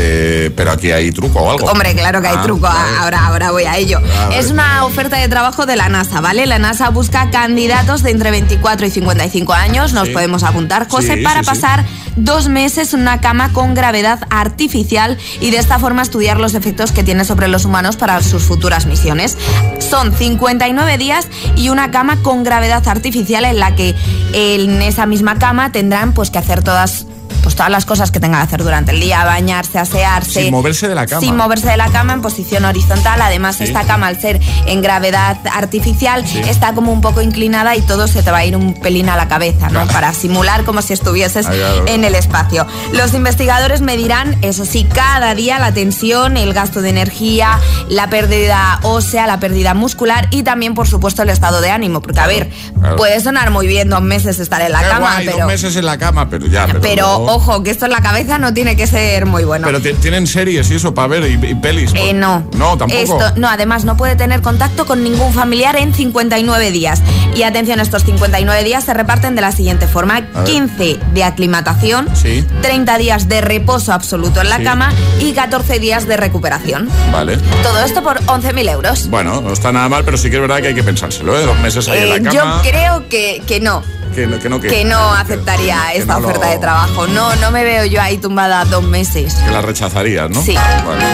eh, 0.00 0.52
pero 0.56 0.70
aquí 0.70 0.92
hay 0.92 1.10
truco 1.10 1.40
o 1.40 1.50
algo. 1.50 1.66
Hombre, 1.66 1.92
claro 1.92 2.20
que 2.22 2.28
hay 2.28 2.36
Ah, 2.38 2.42
truco, 2.42 2.60
vale. 2.68 2.96
ahora, 3.00 3.26
ahora 3.26 3.50
voy 3.50 3.64
a 3.64 3.76
ello. 3.78 3.98
A. 3.98 4.36
Es 4.36 4.48
una 4.52 4.84
oferta 4.84 5.16
de 5.16 5.26
trabajo 5.28 5.66
de 5.66 5.74
la 5.74 5.88
NASA, 5.88 6.20
¿vale? 6.20 6.46
La 6.46 6.60
NASA 6.60 6.90
busca 6.90 7.30
candidatos 7.30 8.04
de 8.04 8.12
entre 8.12 8.30
24 8.30 8.86
y 8.86 8.90
55 8.90 9.52
años, 9.54 9.92
nos 9.94 10.06
Sí. 10.06 10.12
podemos 10.14 10.44
apuntar, 10.44 10.86
José, 10.88 11.16
Sí, 11.16 11.22
para 11.24 11.40
sí. 11.40 11.46
pasar 11.46 11.84
dos 12.14 12.48
meses 12.48 12.94
en 12.94 13.00
una 13.00 13.20
cama 13.20 13.52
con 13.52 13.74
gravedad 13.74 14.20
artificial 14.30 15.18
y 15.40 15.50
de 15.50 15.58
esta 15.58 15.80
forma 15.80 16.02
estudiar 16.02 16.38
los 16.38 16.54
efectos 16.54 16.92
que 16.92 17.02
tiene 17.02 17.24
sobre 17.24 17.48
los 17.48 17.64
humanos 17.64 17.96
para 17.96 18.22
sus 18.22 18.44
futuras 18.44 18.86
misiones. 18.86 19.36
Son 19.80 20.14
59 20.14 20.96
días 20.96 21.26
y 21.56 21.70
una 21.70 21.90
cama 21.90 22.18
con 22.22 22.44
gravedad 22.44 22.86
artificial 22.86 23.44
en 23.44 23.58
la 23.58 23.74
que 23.74 23.96
en 24.32 24.80
esa 24.80 25.06
misma 25.06 25.40
cama 25.40 25.72
tendrán 25.72 26.12
pues 26.12 26.30
que 26.30 26.38
hacer 26.38 26.62
todas 26.62 27.06
pues 27.42 27.54
todas 27.54 27.70
las 27.70 27.84
cosas 27.84 28.10
que 28.10 28.20
tengan 28.20 28.40
que 28.40 28.46
hacer 28.46 28.62
durante 28.62 28.92
el 28.92 29.00
día, 29.00 29.24
bañarse, 29.24 29.78
asearse. 29.78 30.42
Sin 30.42 30.50
moverse 30.52 30.88
de 30.88 30.94
la 30.94 31.06
cama. 31.06 31.20
Sin 31.20 31.36
moverse 31.36 31.68
de 31.68 31.76
la 31.76 31.88
cama 31.90 32.12
en 32.12 32.22
posición 32.22 32.64
horizontal. 32.64 33.20
Además, 33.20 33.56
Sí. 33.56 33.64
esta 33.64 33.84
cama, 33.84 34.06
al 34.08 34.20
ser 34.20 34.40
en 34.66 34.82
gravedad 34.82 35.36
artificial, 35.52 36.26
Sí. 36.26 36.38
está 36.40 36.72
como 36.74 36.92
un 36.92 37.00
poco 37.00 37.20
inclinada 37.22 37.76
y 37.76 37.82
todo 37.82 38.06
se 38.08 38.22
te 38.22 38.30
va 38.30 38.38
a 38.38 38.44
ir 38.44 38.56
un 38.56 38.74
pelín 38.74 39.08
a 39.08 39.16
la 39.16 39.28
cabeza, 39.28 39.68
¿no? 39.70 39.86
Para 39.86 40.12
simular 40.12 40.64
como 40.64 40.82
si 40.82 40.92
estuvieses 40.92 41.46
claro. 41.46 41.86
en 41.86 42.04
el 42.04 42.14
espacio. 42.14 42.66
Los 42.92 43.14
investigadores 43.14 43.80
medirán, 43.80 44.36
eso 44.42 44.64
sí, 44.64 44.84
cada 44.84 45.34
día 45.34 45.58
la 45.58 45.72
tensión, 45.72 46.36
el 46.36 46.52
gasto 46.54 46.82
de 46.82 46.90
energía, 46.90 47.58
la 47.88 48.08
pérdida 48.10 48.78
ósea, 48.82 49.26
la 49.26 49.40
pérdida 49.40 49.74
muscular 49.74 50.28
y 50.30 50.42
también, 50.42 50.74
por 50.74 50.86
supuesto, 50.88 51.22
el 51.22 51.30
estado 51.30 51.60
de 51.60 51.70
ánimo. 51.70 52.00
Porque, 52.00 52.20
a 52.20 52.26
ver, 52.26 52.50
puede 52.96 53.20
sonar 53.20 53.50
muy 53.50 53.66
bien 53.66 53.88
dos 53.88 54.02
meses 54.02 54.38
estar 54.38 54.60
en 54.62 54.72
la 54.72 54.80
Qué 54.80 54.88
cama, 54.88 55.12
guay, 55.14 55.26
pero. 55.26 55.38
dos 55.38 55.46
meses 55.46 55.76
en 55.76 55.86
la 55.86 55.98
cama, 55.98 56.28
pero 56.28 56.46
ya. 56.46 56.66
Pero, 56.66 56.80
Pero 56.80 57.16
ojo, 57.28 57.62
que 57.62 57.70
esto 57.70 57.84
en 57.86 57.92
la 57.92 58.00
cabeza 58.00 58.38
no 58.38 58.52
tiene 58.54 58.76
que 58.76 58.86
ser 58.86 59.26
muy 59.26 59.44
bueno. 59.44 59.66
Pero 59.66 59.80
ti- 59.80 59.92
tienen 59.94 60.26
series 60.26 60.70
y 60.70 60.74
eso 60.76 60.94
para 60.94 61.08
ver 61.08 61.24
y, 61.30 61.34
y 61.50 61.54
pelis. 61.54 61.92
Eh, 61.94 62.12
no. 62.12 62.44
No, 62.56 62.76
tampoco. 62.76 63.00
Esto, 63.00 63.32
no, 63.36 63.48
además 63.48 63.84
no 63.84 63.96
puede 63.96 64.16
tener 64.16 64.40
contacto 64.42 64.86
con 64.86 65.02
ningún 65.04 65.32
familiar 65.32 65.76
en 65.76 65.94
59 65.94 66.70
días. 66.70 67.02
Y 67.34 67.42
atención, 67.42 67.80
estos 67.80 68.04
59 68.04 68.64
días 68.64 68.84
se 68.84 68.94
reparten 68.94 69.34
de 69.34 69.40
la 69.42 69.52
siguiente 69.52 69.86
forma. 69.86 70.20
ver. 70.20 70.44
15 70.44 70.98
de 71.14 71.24
aclimatación, 71.24 72.08
Sí. 72.14 72.44
30 72.62 72.98
días 72.98 73.28
de 73.28 73.40
reposo 73.40 73.92
absoluto 73.92 74.40
en 74.40 74.48
la 74.48 74.58
Sí. 74.58 74.64
cama 74.64 74.92
y 75.20 75.32
14 75.32 75.78
días 75.78 76.06
de 76.06 76.16
recuperación. 76.16 76.88
Vale. 77.12 77.36
Todo 77.62 77.84
esto 77.84 78.02
por 78.02 78.20
11.000 78.26 78.68
euros. 78.68 79.08
Bueno, 79.08 79.40
no 79.40 79.52
está 79.52 79.72
nada 79.72 79.88
mal, 79.88 80.04
pero 80.04 80.16
sí 80.16 80.30
que 80.30 80.36
es 80.36 80.40
verdad 80.42 80.60
que 80.60 80.68
hay 80.68 80.74
que 80.74 80.82
pensárselo, 80.82 81.38
¿eh? 81.38 81.44
Dos 81.44 81.58
meses 81.60 81.86
ahí 81.88 81.98
en 81.98 82.04
Eh, 82.04 82.20
la 82.20 82.30
yo 82.32 82.40
cama. 82.40 82.62
creo 82.62 83.08
que, 83.08 83.42
que 83.46 83.60
no. 83.60 83.82
Que 84.18 84.26
no, 84.26 84.38
que 84.40 84.48
no, 84.48 84.60
que, 84.60 84.66
Que 84.66 84.84
no 84.84 85.12
aceptaría 85.14 85.78
que 85.92 85.98
esta 85.98 86.14
no 86.14 86.20
lo- 86.20 86.28
oferta 86.28 86.48
de 86.50 86.58
trabajo. 86.58 87.06
No, 87.06 87.36
no 87.36 87.52
me 87.52 87.62
veo 87.62 87.84
yo 87.84 88.02
ahí 88.02 88.18
tumbada 88.18 88.64
dos 88.64 88.82
meses. 88.82 89.32
que 89.34 89.50
la 89.52 89.62
rechazarías, 89.62 90.28
¿no? 90.28 90.42
Sí. 90.42 90.54
Vale. 90.56 91.04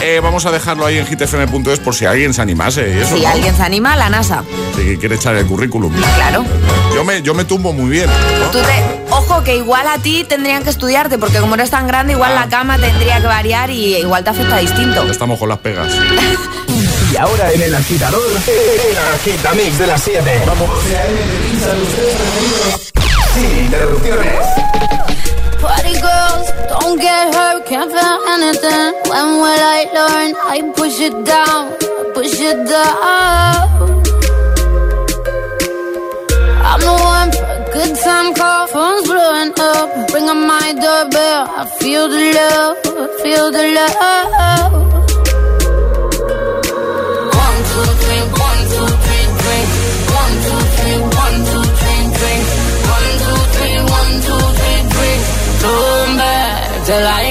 Eh, 0.00 0.20
vamos 0.20 0.46
a 0.46 0.50
dejarlo 0.50 0.86
ahí 0.86 0.96
en 0.96 1.06
hitfm.es 1.06 1.78
por 1.80 1.94
si 1.94 2.06
alguien 2.06 2.32
se 2.32 2.40
animase. 2.40 3.02
Eso, 3.02 3.18
Si 3.18 3.26
alguien 3.26 3.54
se 3.54 3.62
anima, 3.62 3.96
la 3.96 4.08
NASA. 4.08 4.44
Que 4.74 4.96
quiere 4.96 5.16
echar 5.16 5.34
el 5.36 5.44
currículum. 5.46 5.92
Claro. 6.16 6.42
Yo 6.94 7.04
me, 7.04 7.20
yo 7.20 7.34
me 7.34 7.44
tumbo 7.44 7.74
muy 7.74 7.90
bien. 7.90 8.08
Tú 8.50 8.58
te- 8.60 9.04
ojo 9.14 9.44
que 9.44 9.56
igual 9.56 9.86
a 9.86 9.98
ti 9.98 10.24
tendrían 10.26 10.62
que 10.64 10.70
estudiarte 10.70 11.18
porque 11.18 11.40
como 11.40 11.54
eres 11.54 11.68
tan 11.68 11.86
grande 11.86 12.14
igual 12.14 12.32
Ah. 12.34 12.44
la 12.44 12.48
cama 12.48 12.78
tendría 12.78 13.20
que 13.20 13.26
variar 13.26 13.68
y 13.68 13.96
igual 13.96 14.24
te 14.24 14.30
afecta 14.30 14.56
distinto. 14.56 15.02
Estamos 15.10 15.38
con 15.38 15.50
las 15.50 15.58
pegas. 15.58 15.88
Y 17.10 17.16
ahora 17.16 17.52
en 17.52 17.62
el 17.62 17.74
agitador, 17.74 18.20
el 18.46 18.98
agitamix 19.14 19.78
de 19.78 19.86
las 19.86 20.02
7. 20.02 20.42
Vamos. 20.46 20.68
Sin 23.34 23.64
interrupciones. 23.64 24.44
Party 25.60 25.94
girls, 25.94 26.52
don't 26.68 27.00
get 27.00 27.34
hurt, 27.34 27.66
can't 27.66 27.90
feel 27.90 28.18
anything. 28.28 28.94
When 29.08 29.40
will 29.40 29.62
I 29.78 29.86
learn? 29.92 30.34
I 30.46 30.72
push 30.76 31.00
it 31.00 31.14
down, 31.24 31.72
push 32.14 32.40
it 32.40 32.68
down. 32.68 34.04
I'm 36.62 36.80
the 36.80 36.92
one 36.92 37.32
for 37.32 37.44
a 37.44 37.70
good 37.72 37.96
time 38.04 38.34
call, 38.34 38.66
phone's 38.68 39.08
blowing 39.08 39.52
up. 39.58 40.12
Ring 40.12 40.28
on 40.28 40.46
my 40.46 40.72
doorbell, 40.74 41.48
I 41.56 41.64
feel 41.80 42.08
the 42.08 42.32
love, 42.34 42.76
I 42.84 43.22
feel 43.22 43.50
the 43.50 43.64
love. 43.74 44.97
Till 56.88 57.04
I 57.04 57.27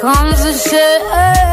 comes 0.00 0.44
a 0.44 0.56
shit. 0.56 1.47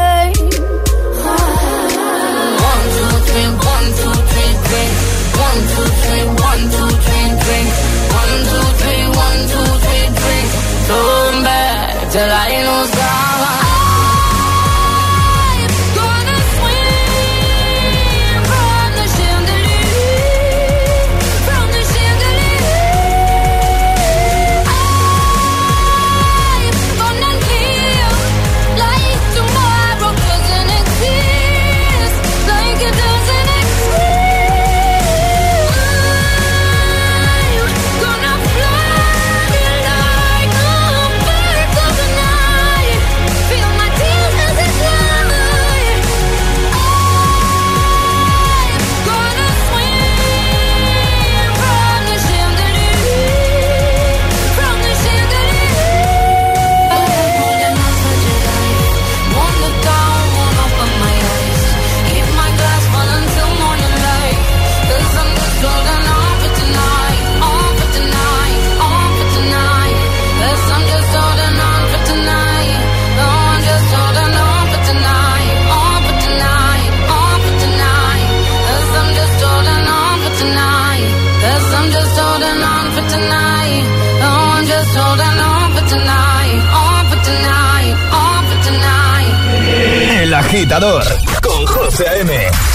El 90.26 90.34
agitador 90.34 91.04
con 91.40 91.66
José 91.66 92.04
M. 92.20 92.32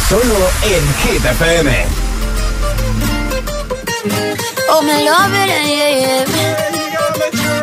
Solo 0.08 0.50
en 0.64 0.94
Hit 1.02 1.26
FM. 1.26 1.86
Oh, 4.70 4.82
me 4.84 5.04
love 5.04 5.34
it, 5.34 5.50
yeah, 5.68 5.90
yeah. 6.00 6.26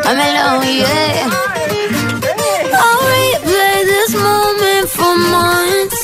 I'm 0.05 0.19
alone, 0.19 0.67
yeah. 0.77 1.29
I'll 2.71 3.01
replay 3.15 3.77
this 3.93 4.13
moment 4.13 4.89
for 4.89 5.15
months. 5.35 5.99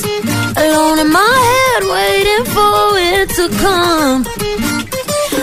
Alone 0.56 0.98
in 0.98 1.10
my 1.12 1.34
head, 1.48 1.82
waiting 1.96 2.44
for 2.56 2.98
it 2.98 3.28
to 3.38 3.48
come. 3.62 4.26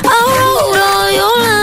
I 0.03 0.19
wrote 0.35 0.79
all 0.89 1.11
your 1.11 1.37
lines. 1.47 1.62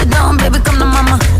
it 0.00 0.10
down, 0.10 0.36
baby, 0.36 0.58
come 0.60 0.78
to 0.78 0.84
mama. 0.84 1.39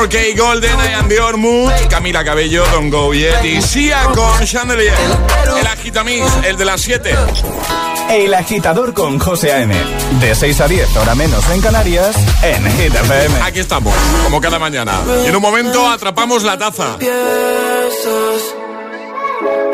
4K 0.00 0.34
Golden, 0.34 0.78
I 0.80 0.94
am 0.94 1.08
Dior 1.10 1.36
Mood, 1.36 1.70
Camila 1.90 2.24
Cabello, 2.24 2.64
Don 2.72 2.88
Go 2.88 3.12
Yet 3.12 3.44
y 3.44 3.60
Sia 3.60 4.04
con 4.14 4.46
Chandelier. 4.46 4.94
El 5.60 5.66
agitamix, 5.66 6.24
el 6.42 6.56
de 6.56 6.64
las 6.64 6.80
7. 6.80 7.14
El 8.08 8.32
agitador 8.32 8.94
con 8.94 9.18
José 9.18 9.52
A.M. 9.52 9.74
De 10.20 10.34
6 10.34 10.60
a 10.62 10.68
10, 10.68 10.96
hora 10.96 11.14
menos 11.14 11.46
en 11.50 11.60
Canarias, 11.60 12.16
en 12.42 12.64
Hit 12.78 12.94
Aquí 13.42 13.60
estamos, 13.60 13.94
como 14.24 14.40
cada 14.40 14.58
mañana. 14.58 15.02
Y 15.22 15.28
en 15.28 15.36
un 15.36 15.42
momento 15.42 15.86
atrapamos 15.86 16.44
la 16.44 16.56
taza. 16.56 16.96
Piezas, 16.96 18.54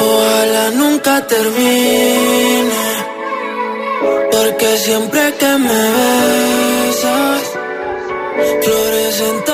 ojalá 0.01 0.71
nunca 0.73 1.25
termine. 1.25 2.71
Porque 4.33 4.77
siempre 4.79 5.35
que 5.39 5.57
me 5.57 5.91
besas, 6.89 7.43
florecen 8.65 9.45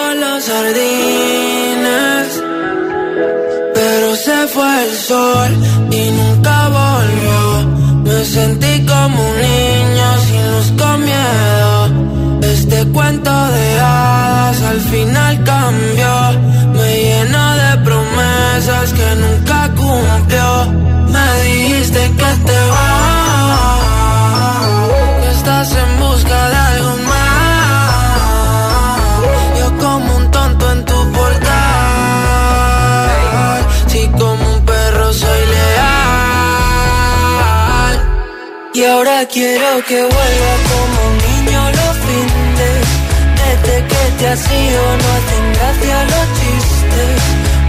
jardines. 0.48 2.28
Pero 3.74 4.16
se 4.16 4.46
fue 4.48 4.84
el 4.84 4.96
sol 4.96 5.50
y 5.90 6.10
nunca 6.10 6.68
volvió. 6.68 7.40
Me 8.04 8.24
sentí 8.24 8.84
como 8.86 9.16
un 9.30 9.36
niño 9.48 10.08
sin 10.26 10.42
luz 10.52 10.68
con 10.80 11.04
miedo. 11.04 12.42
Este 12.42 12.78
cuento 12.92 13.30
de 13.30 13.80
hadas 13.80 14.62
al 14.62 14.80
final 14.80 15.44
cambió. 15.44 16.14
Me 16.76 16.90
llenó 17.06 17.46
de 17.62 17.70
promesas 17.84 18.92
que 18.98 19.08
nunca 19.24 19.58
cumplió. 19.80 20.50
Me 21.14 21.42
dijiste 21.44 22.02
que 22.18 22.30
te 22.46 22.58
vas, 22.72 22.91
ahora 38.92 39.26
quiero 39.26 39.82
que 39.88 40.00
vuelva 40.00 40.52
como 40.70 40.96
un 41.08 41.16
niño 41.28 41.60
los 41.78 41.94
fines. 42.06 42.82
Desde 43.40 43.76
que 43.90 44.02
te 44.18 44.28
has 44.28 44.44
ido 44.64 44.82
no 45.00 45.06
hacen 45.16 45.44
gracia 45.56 45.96
los 46.12 46.26
chistes. 46.38 47.18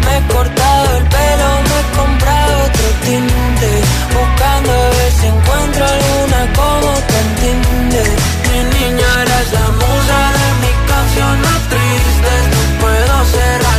Me 0.06 0.18
he 0.18 0.22
cortado 0.34 0.98
el 0.98 1.04
pelo, 1.16 1.50
me 1.70 1.78
he 1.80 1.86
comprado 2.00 2.54
otro 2.68 2.88
tinte. 3.06 3.72
Buscando 4.18 4.72
a 4.72 4.90
ver 4.98 5.12
si 5.20 5.26
encuentro 5.28 5.84
alguna 5.96 6.42
como 6.60 6.92
te 7.10 7.18
entiende. 7.26 8.04
Mi 8.50 8.60
niña 8.76 9.10
eres 9.24 9.48
la 9.58 9.68
musa 9.82 10.20
de 10.38 10.48
mis 10.62 10.78
canciones 10.92 11.58
tristes. 11.72 12.42
No 12.54 12.62
puedo 12.82 13.16
cerrar 13.36 13.73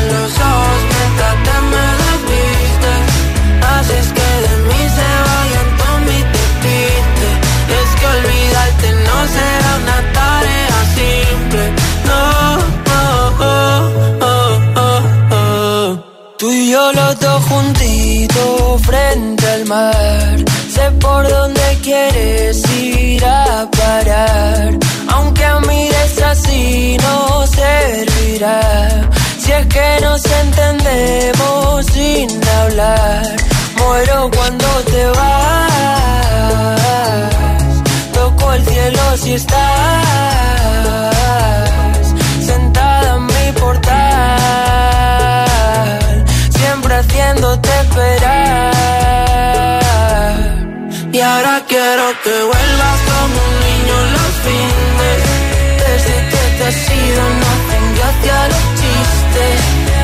yo 16.75 16.93
los 16.93 17.21
dos 17.21 17.41
juntitos 17.45 18.83
frente 18.83 19.47
al 19.57 19.65
mar. 19.67 20.37
Sé 20.75 20.91
por 21.05 21.23
dónde 21.29 21.67
quieres 21.87 22.57
ir 22.73 23.25
a 23.25 23.69
parar. 23.79 24.77
Aunque 25.15 25.47
mires 25.69 26.15
así 26.33 26.97
no 27.05 27.47
servirá. 27.47 28.61
Si 29.43 29.53
es 29.53 29.67
que 29.75 29.89
nos 30.03 30.23
entendemos 30.43 31.87
sin 31.95 32.29
hablar. 32.61 33.37
Muero 33.79 34.19
cuando 34.37 34.69
te 34.91 35.05
vas. 35.19 35.55
Toco 38.15 38.53
el 38.53 38.63
cielo 38.67 39.05
si 39.23 39.35
estás 39.35 39.65
sentada 42.51 43.17
en 43.17 43.27
mi 43.27 43.47
portal, 43.61 43.94
siempre 46.75 46.95
haciéndote 46.97 47.69
esperar. 47.83 48.73
Y 51.13 51.21
ahora 51.21 51.63
quiero 51.69 52.07
que 52.25 52.31
vuelvas 52.31 53.01
como 53.11 53.37
un 53.47 53.55
niño 53.67 53.97
los 54.17 54.33
fines. 54.45 55.21
Desde 55.85 56.15
que 56.31 56.43
te 56.59 56.65
has 56.67 56.81
ido 56.91 57.23
no 57.39 57.47
hacen 57.55 57.85
gracia 57.97 58.37
los 58.49 58.65
chistes. 58.81 60.04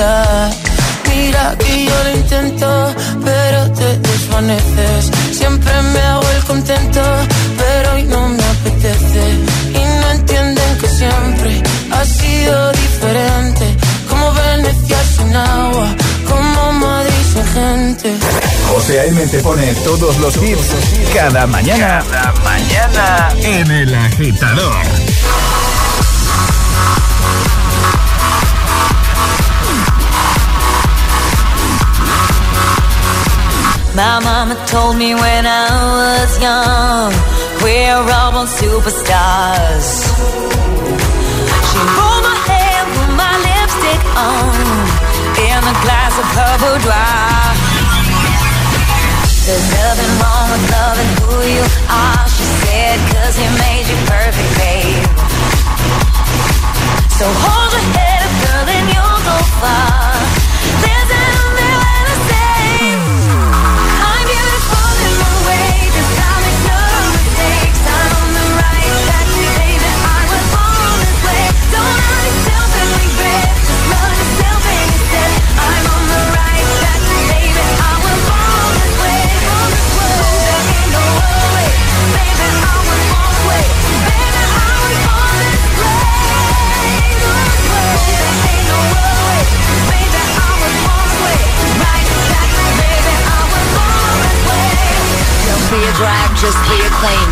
Mira 0.00 1.54
que 1.58 1.84
yo 1.84 2.04
lo 2.04 2.10
intento, 2.16 2.94
pero 3.22 3.70
te 3.72 3.98
desvaneces. 3.98 5.10
Siempre 5.36 5.72
me 5.92 6.00
hago 6.00 6.30
el 6.36 6.44
contento, 6.44 7.02
pero 7.58 7.92
hoy 7.92 8.04
no 8.04 8.28
me 8.28 8.42
apetece. 8.42 9.22
Y 9.68 10.00
no 10.00 10.10
entienden 10.12 10.78
que 10.78 10.88
siempre 10.88 11.62
ha 11.90 12.04
sido 12.06 12.72
diferente. 12.72 13.76
Como 14.08 14.32
Venecia 14.32 14.98
sin 15.16 15.36
agua, 15.36 15.88
como 16.26 16.72
Madrid 16.72 17.24
sin 17.32 17.46
gente. 17.46 18.16
José 18.72 19.00
A.M. 19.00 19.26
te 19.26 19.40
pone 19.40 19.74
todos 19.84 20.16
los 20.16 20.34
hits 20.36 20.68
cada 21.12 21.46
mañana. 21.46 22.02
Cada 22.10 22.32
mañana 22.42 23.28
en 23.42 23.70
El 23.70 23.94
Agitador. 23.94 25.09
My 34.00 34.18
mama 34.18 34.56
told 34.64 34.96
me 34.96 35.14
when 35.14 35.44
I 35.44 35.68
was 36.00 36.32
young, 36.40 37.12
we're 37.60 38.00
all 38.16 38.32
born 38.32 38.48
superstars. 38.48 39.88
She 41.68 41.80
rolled 41.84 42.24
my 42.24 42.38
hair, 42.48 42.80
put 42.96 43.10
my 43.12 43.34
lipstick 43.44 44.02
on, 44.16 44.56
in 45.36 45.60
a 45.72 45.76
glass 45.84 46.14
of 46.16 46.28
her 46.32 46.54
boudoir. 46.64 47.44
There's 49.44 49.68
nothing 49.68 50.12
wrong 50.16 50.46
with 50.48 50.64
loving 50.72 51.12
who 51.20 51.36
you 51.60 51.64
are, 51.92 52.24
she 52.24 52.46
said, 52.64 52.96
cause 53.12 53.36
he 53.36 53.48
made 53.60 53.84
you 53.84 53.98
perfect, 54.08 54.50
babe. 54.56 54.79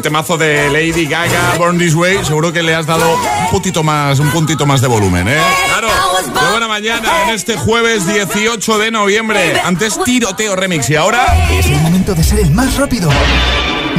Qué 0.00 0.04
temazo 0.04 0.38
de 0.38 0.70
Lady 0.70 1.04
Gaga, 1.04 1.56
Born 1.58 1.76
This 1.76 1.94
Way. 1.94 2.24
Seguro 2.24 2.50
que 2.54 2.62
le 2.62 2.74
has 2.74 2.86
dado 2.86 3.04
un 3.12 3.50
puntito 3.50 3.82
más, 3.82 4.18
un 4.18 4.30
puntito 4.30 4.64
más 4.64 4.80
de 4.80 4.86
volumen, 4.86 5.28
¿eh? 5.28 5.36
Claro. 5.68 5.88
Qué 6.24 6.50
buena 6.52 6.68
mañana 6.68 7.24
en 7.24 7.34
este 7.34 7.58
jueves 7.58 8.06
18 8.06 8.78
de 8.78 8.90
noviembre. 8.90 9.60
Antes 9.62 10.02
tiroteo 10.02 10.56
remix 10.56 10.88
y 10.88 10.96
ahora 10.96 11.26
Es 11.50 11.66
el 11.66 11.80
momento 11.80 12.14
de 12.14 12.24
ser 12.24 12.38
el 12.40 12.50
más 12.50 12.78
rápido. 12.78 13.10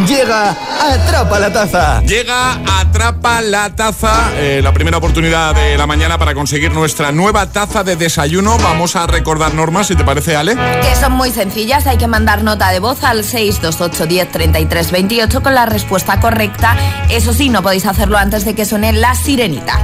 Llega 0.07 0.55
Atrapa 0.81 1.39
la 1.39 1.53
Taza. 1.53 2.01
llega 2.01 2.59
Atrapa 2.79 3.41
la 3.41 3.75
Taza, 3.75 4.31
eh, 4.35 4.61
la 4.63 4.73
primera 4.73 4.97
oportunidad 4.97 5.53
de 5.53 5.77
la 5.77 5.85
mañana 5.85 6.17
para 6.17 6.33
conseguir 6.33 6.71
nuestra 6.73 7.11
nueva 7.11 7.51
taza 7.51 7.83
de 7.83 7.95
desayuno. 7.95 8.57
Vamos 8.57 8.95
a 8.95 9.05
recordar 9.05 9.53
normas, 9.53 9.87
si 9.87 9.95
te 9.95 10.03
parece, 10.03 10.35
Ale. 10.35 10.55
Que 10.55 10.95
son 10.99 11.13
muy 11.13 11.29
sencillas, 11.31 11.85
hay 11.87 11.97
que 11.97 12.07
mandar 12.07 12.43
nota 12.43 12.71
de 12.71 12.79
voz 12.79 13.03
al 13.03 13.23
628 13.23 14.05
10 14.07 14.31
33 14.31 14.91
28 14.91 15.43
con 15.43 15.53
la 15.53 15.65
respuesta 15.65 16.19
correcta. 16.19 16.75
Eso 17.09 17.33
sí, 17.33 17.49
no 17.49 17.61
podéis 17.61 17.85
hacerlo 17.85 18.17
antes 18.17 18.43
de 18.45 18.55
que 18.55 18.65
suene 18.65 18.93
la 18.93 19.13
sirenita. 19.13 19.79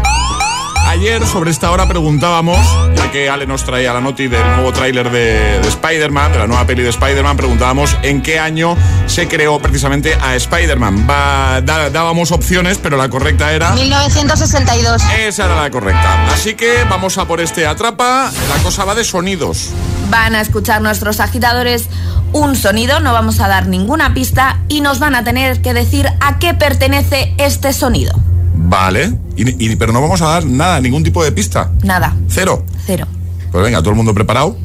Ayer 1.00 1.24
sobre 1.28 1.52
esta 1.52 1.70
hora 1.70 1.88
preguntábamos, 1.88 2.58
ya 2.96 3.12
que 3.12 3.30
Ale 3.30 3.46
nos 3.46 3.64
traía 3.64 3.94
la 3.94 4.02
noti 4.02 4.28
del 4.28 4.44
nuevo 4.56 4.74
tráiler 4.74 5.12
de, 5.12 5.60
de 5.60 5.68
Spider-Man, 5.68 6.32
de 6.32 6.40
la 6.40 6.48
nueva 6.48 6.66
peli 6.66 6.82
de 6.82 6.90
Spider-Man, 6.90 7.38
preguntábamos 7.38 7.96
en 8.02 8.24
qué 8.24 8.40
año 8.40 8.76
se 9.06 9.28
creó 9.28 9.60
precisamente 9.60 10.16
a 10.16 10.36
Spider-Man. 10.36 11.06
Da- 11.06 11.62
dábamos 11.92 12.32
opciones, 12.32 12.80
pero 12.82 12.98
la 12.98 13.10
correcta 13.10 13.54
era... 13.54 13.74
1962. 13.74 15.04
Esa 15.20 15.46
era 15.46 15.62
la 15.62 15.70
correcta. 15.70 16.34
Así 16.34 16.56
que 16.56 16.84
vamos 16.90 17.20
a 17.20 17.26
por 17.26 17.42
este 17.42 17.68
atrapa. 17.68 18.32
La 18.50 18.64
cosa 18.64 18.84
va 18.84 18.96
de 18.96 19.04
sonidos. 19.04 19.70
Van 20.10 20.34
a 20.34 20.42
escuchar 20.42 20.82
nuestros 20.82 21.20
agitadores 21.20 21.90
un 22.34 22.56
sonido, 22.56 23.00
no 23.02 23.14
vamos 23.14 23.40
a 23.40 23.48
dar 23.48 23.68
ninguna 23.68 24.16
pista 24.16 24.60
y 24.68 24.82
nos 24.82 24.98
van 24.98 25.14
a 25.14 25.24
tener 25.24 25.62
que 25.62 25.76
decir 25.76 26.08
a 26.22 26.40
qué 26.40 26.56
pertenece 26.56 27.36
este 27.38 27.72
sonido. 27.72 28.20
Vale. 28.58 29.14
Y- 29.36 29.72
y- 29.72 29.76
pero 29.76 29.94
no 29.94 30.02
vamos 30.02 30.22
a 30.22 30.26
dar 30.26 30.46
nada, 30.46 30.80
ningún 30.82 31.04
tipo 31.04 31.24
de 31.24 31.32
pista. 31.32 31.70
Nada, 31.84 32.14
Cero. 32.28 32.66
cero. 32.86 33.08
Pues 33.52 33.64
venga, 33.64 33.80
todo 33.80 33.92
el 33.92 33.96
mundo 33.96 34.14
preparado. 34.14 34.58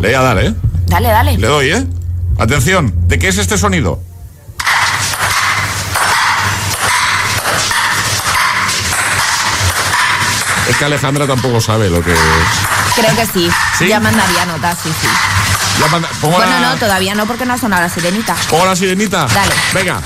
Le 0.00 0.08
voy 0.08 0.14
a 0.14 0.22
dar, 0.22 0.38
¿eh? 0.38 0.54
Dale, 0.86 1.08
dale. 1.08 1.36
Le 1.38 1.46
doy, 1.46 1.70
¿eh? 1.70 1.84
Atención, 2.38 2.92
¿de 3.08 3.18
qué 3.18 3.28
es 3.28 3.38
este 3.38 3.56
sonido? 3.58 4.00
Es 10.68 10.76
que 10.76 10.84
Alejandra 10.84 11.26
tampoco 11.26 11.60
sabe 11.60 11.88
lo 11.88 12.02
que 12.02 12.12
es. 12.12 12.18
Creo 12.96 13.14
que 13.14 13.26
sí. 13.26 13.48
¿Sí? 13.78 13.88
Ya 13.88 14.00
mandaría 14.00 14.44
notas, 14.46 14.76
sí, 14.82 14.90
sí. 15.00 15.06
Ya 15.80 15.88
manda- 15.88 16.08
pongo 16.20 16.36
Bueno, 16.36 16.50
la- 16.60 16.70
no, 16.70 16.76
todavía 16.76 17.14
no, 17.14 17.26
porque 17.26 17.44
no 17.46 17.54
ha 17.54 17.58
sonado 17.58 17.82
la 17.82 17.88
sirenita. 17.88 18.34
¿Pongo 18.50 18.64
la 18.66 18.74
sirenita? 18.74 19.26
Dale. 19.32 19.54
Venga. 19.74 20.00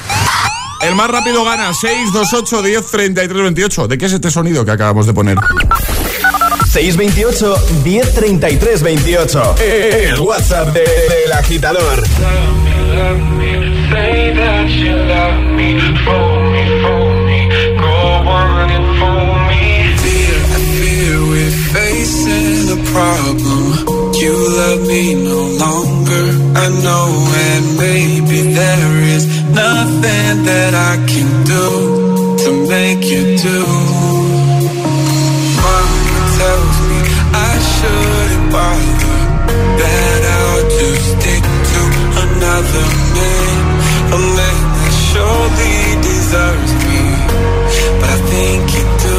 El 0.83 0.95
más 0.95 1.11
rápido 1.11 1.45
gana 1.45 1.73
628 1.75 2.63
10 2.63 2.91
33 2.91 3.43
28. 3.43 3.89
¿De 3.89 3.99
qué 3.99 4.07
es 4.07 4.13
este 4.13 4.31
sonido 4.31 4.65
que 4.65 4.71
acabamos 4.71 5.07
de 5.07 5.13
poner? 5.13 5.37
628 6.73 7.55
1033 7.85 8.83
28. 8.83 9.55
El 9.61 10.21
WhatsApp 10.21 10.69
de- 10.73 10.81
del 10.81 11.33
agitador. 11.33 12.03
Say 13.91 14.33
that 14.35 14.69
you 14.69 14.95
love 14.95 15.37
me, 15.57 15.81
phone 16.05 16.53
me, 16.53 16.65
phone 16.83 17.27
me, 17.27 17.49
go 17.77 17.89
on 18.31 18.71
and 18.71 18.99
phone 19.01 19.49
me. 19.49 19.97
Fear, 19.99 20.37
I 20.55 20.61
fear 20.79 21.19
we're 21.29 21.51
facing 21.75 22.71
a 22.71 22.77
problem. 22.93 24.13
You 24.15 24.33
love 24.33 24.87
me 24.87 25.15
no 25.15 25.41
longer, 25.59 26.25
I 26.55 26.69
know, 26.83 27.09
and 27.51 27.77
maybe 27.79 28.55
there 28.55 29.03
is 29.17 29.27
nothing 29.55 30.45
that 30.45 30.73
I 30.75 30.95
can 31.11 31.29
do 31.45 31.67
to 32.43 32.51
make 32.69 33.03
you 33.13 33.37
do. 33.37 33.61
Mama 35.65 36.19
tells 36.39 36.77
me 36.89 37.01
I 37.35 37.53
shouldn't 37.73 38.47
bother, 38.55 39.19
that 39.81 40.21
I'll 40.37 40.65
just 40.79 41.05
stick 41.15 41.45
to 41.73 41.83
another 42.25 42.87
man, 43.17 43.57
a 44.17 44.19
man 44.39 44.61
that 44.77 44.95
surely 45.11 45.79
deserves 46.11 46.73
me, 46.87 47.03
but 48.01 48.11
I 48.11 48.19
think 48.33 48.63
you 48.77 48.85
do. 49.07 49.19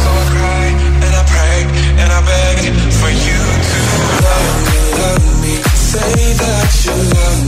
So 0.00 0.08
I 0.10 0.24
cry 0.34 0.66
and 1.04 1.12
I 1.20 1.24
pray 1.34 1.58
and 2.00 2.08
I 2.18 2.20
beg 2.30 2.58
for 3.00 3.12
you 3.26 3.40
to 3.70 3.80
love 4.26 4.56
me, 4.68 4.78
love 5.02 5.26
me. 5.42 5.54
Say 5.90 6.14
that 6.42 6.70
you 6.84 6.94
love 7.16 7.39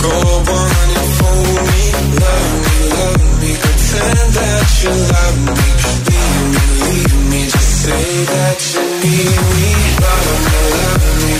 Go 0.00 0.10
on 0.10 0.88
and 0.98 1.10
fool 1.18 1.54
me, 1.68 1.84
love 2.22 2.54
me, 2.64 2.76
love 2.98 3.24
me. 3.40 3.50
Pretend 3.62 4.28
that 4.38 4.68
you 4.82 4.92
love 5.14 5.38
me, 5.56 5.68
leave 6.08 6.46
me, 6.54 6.64
leave 6.84 7.16
me. 7.30 7.40
Just 7.50 7.70
say 7.82 8.08
that 8.32 8.58
you 8.74 8.82
need 9.02 9.40
me, 9.56 9.70
love 10.04 10.28
me, 10.46 10.58
love 10.78 11.06
me. 11.24 11.34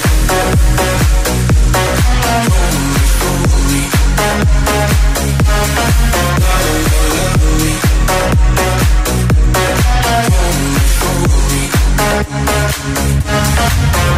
Fool 2.47 2.77
me, 2.93 3.03
fool 3.19 3.47
me. 3.71 3.83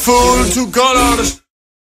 fool 0.00 0.44
to 0.54 0.70
colors. 0.72 1.42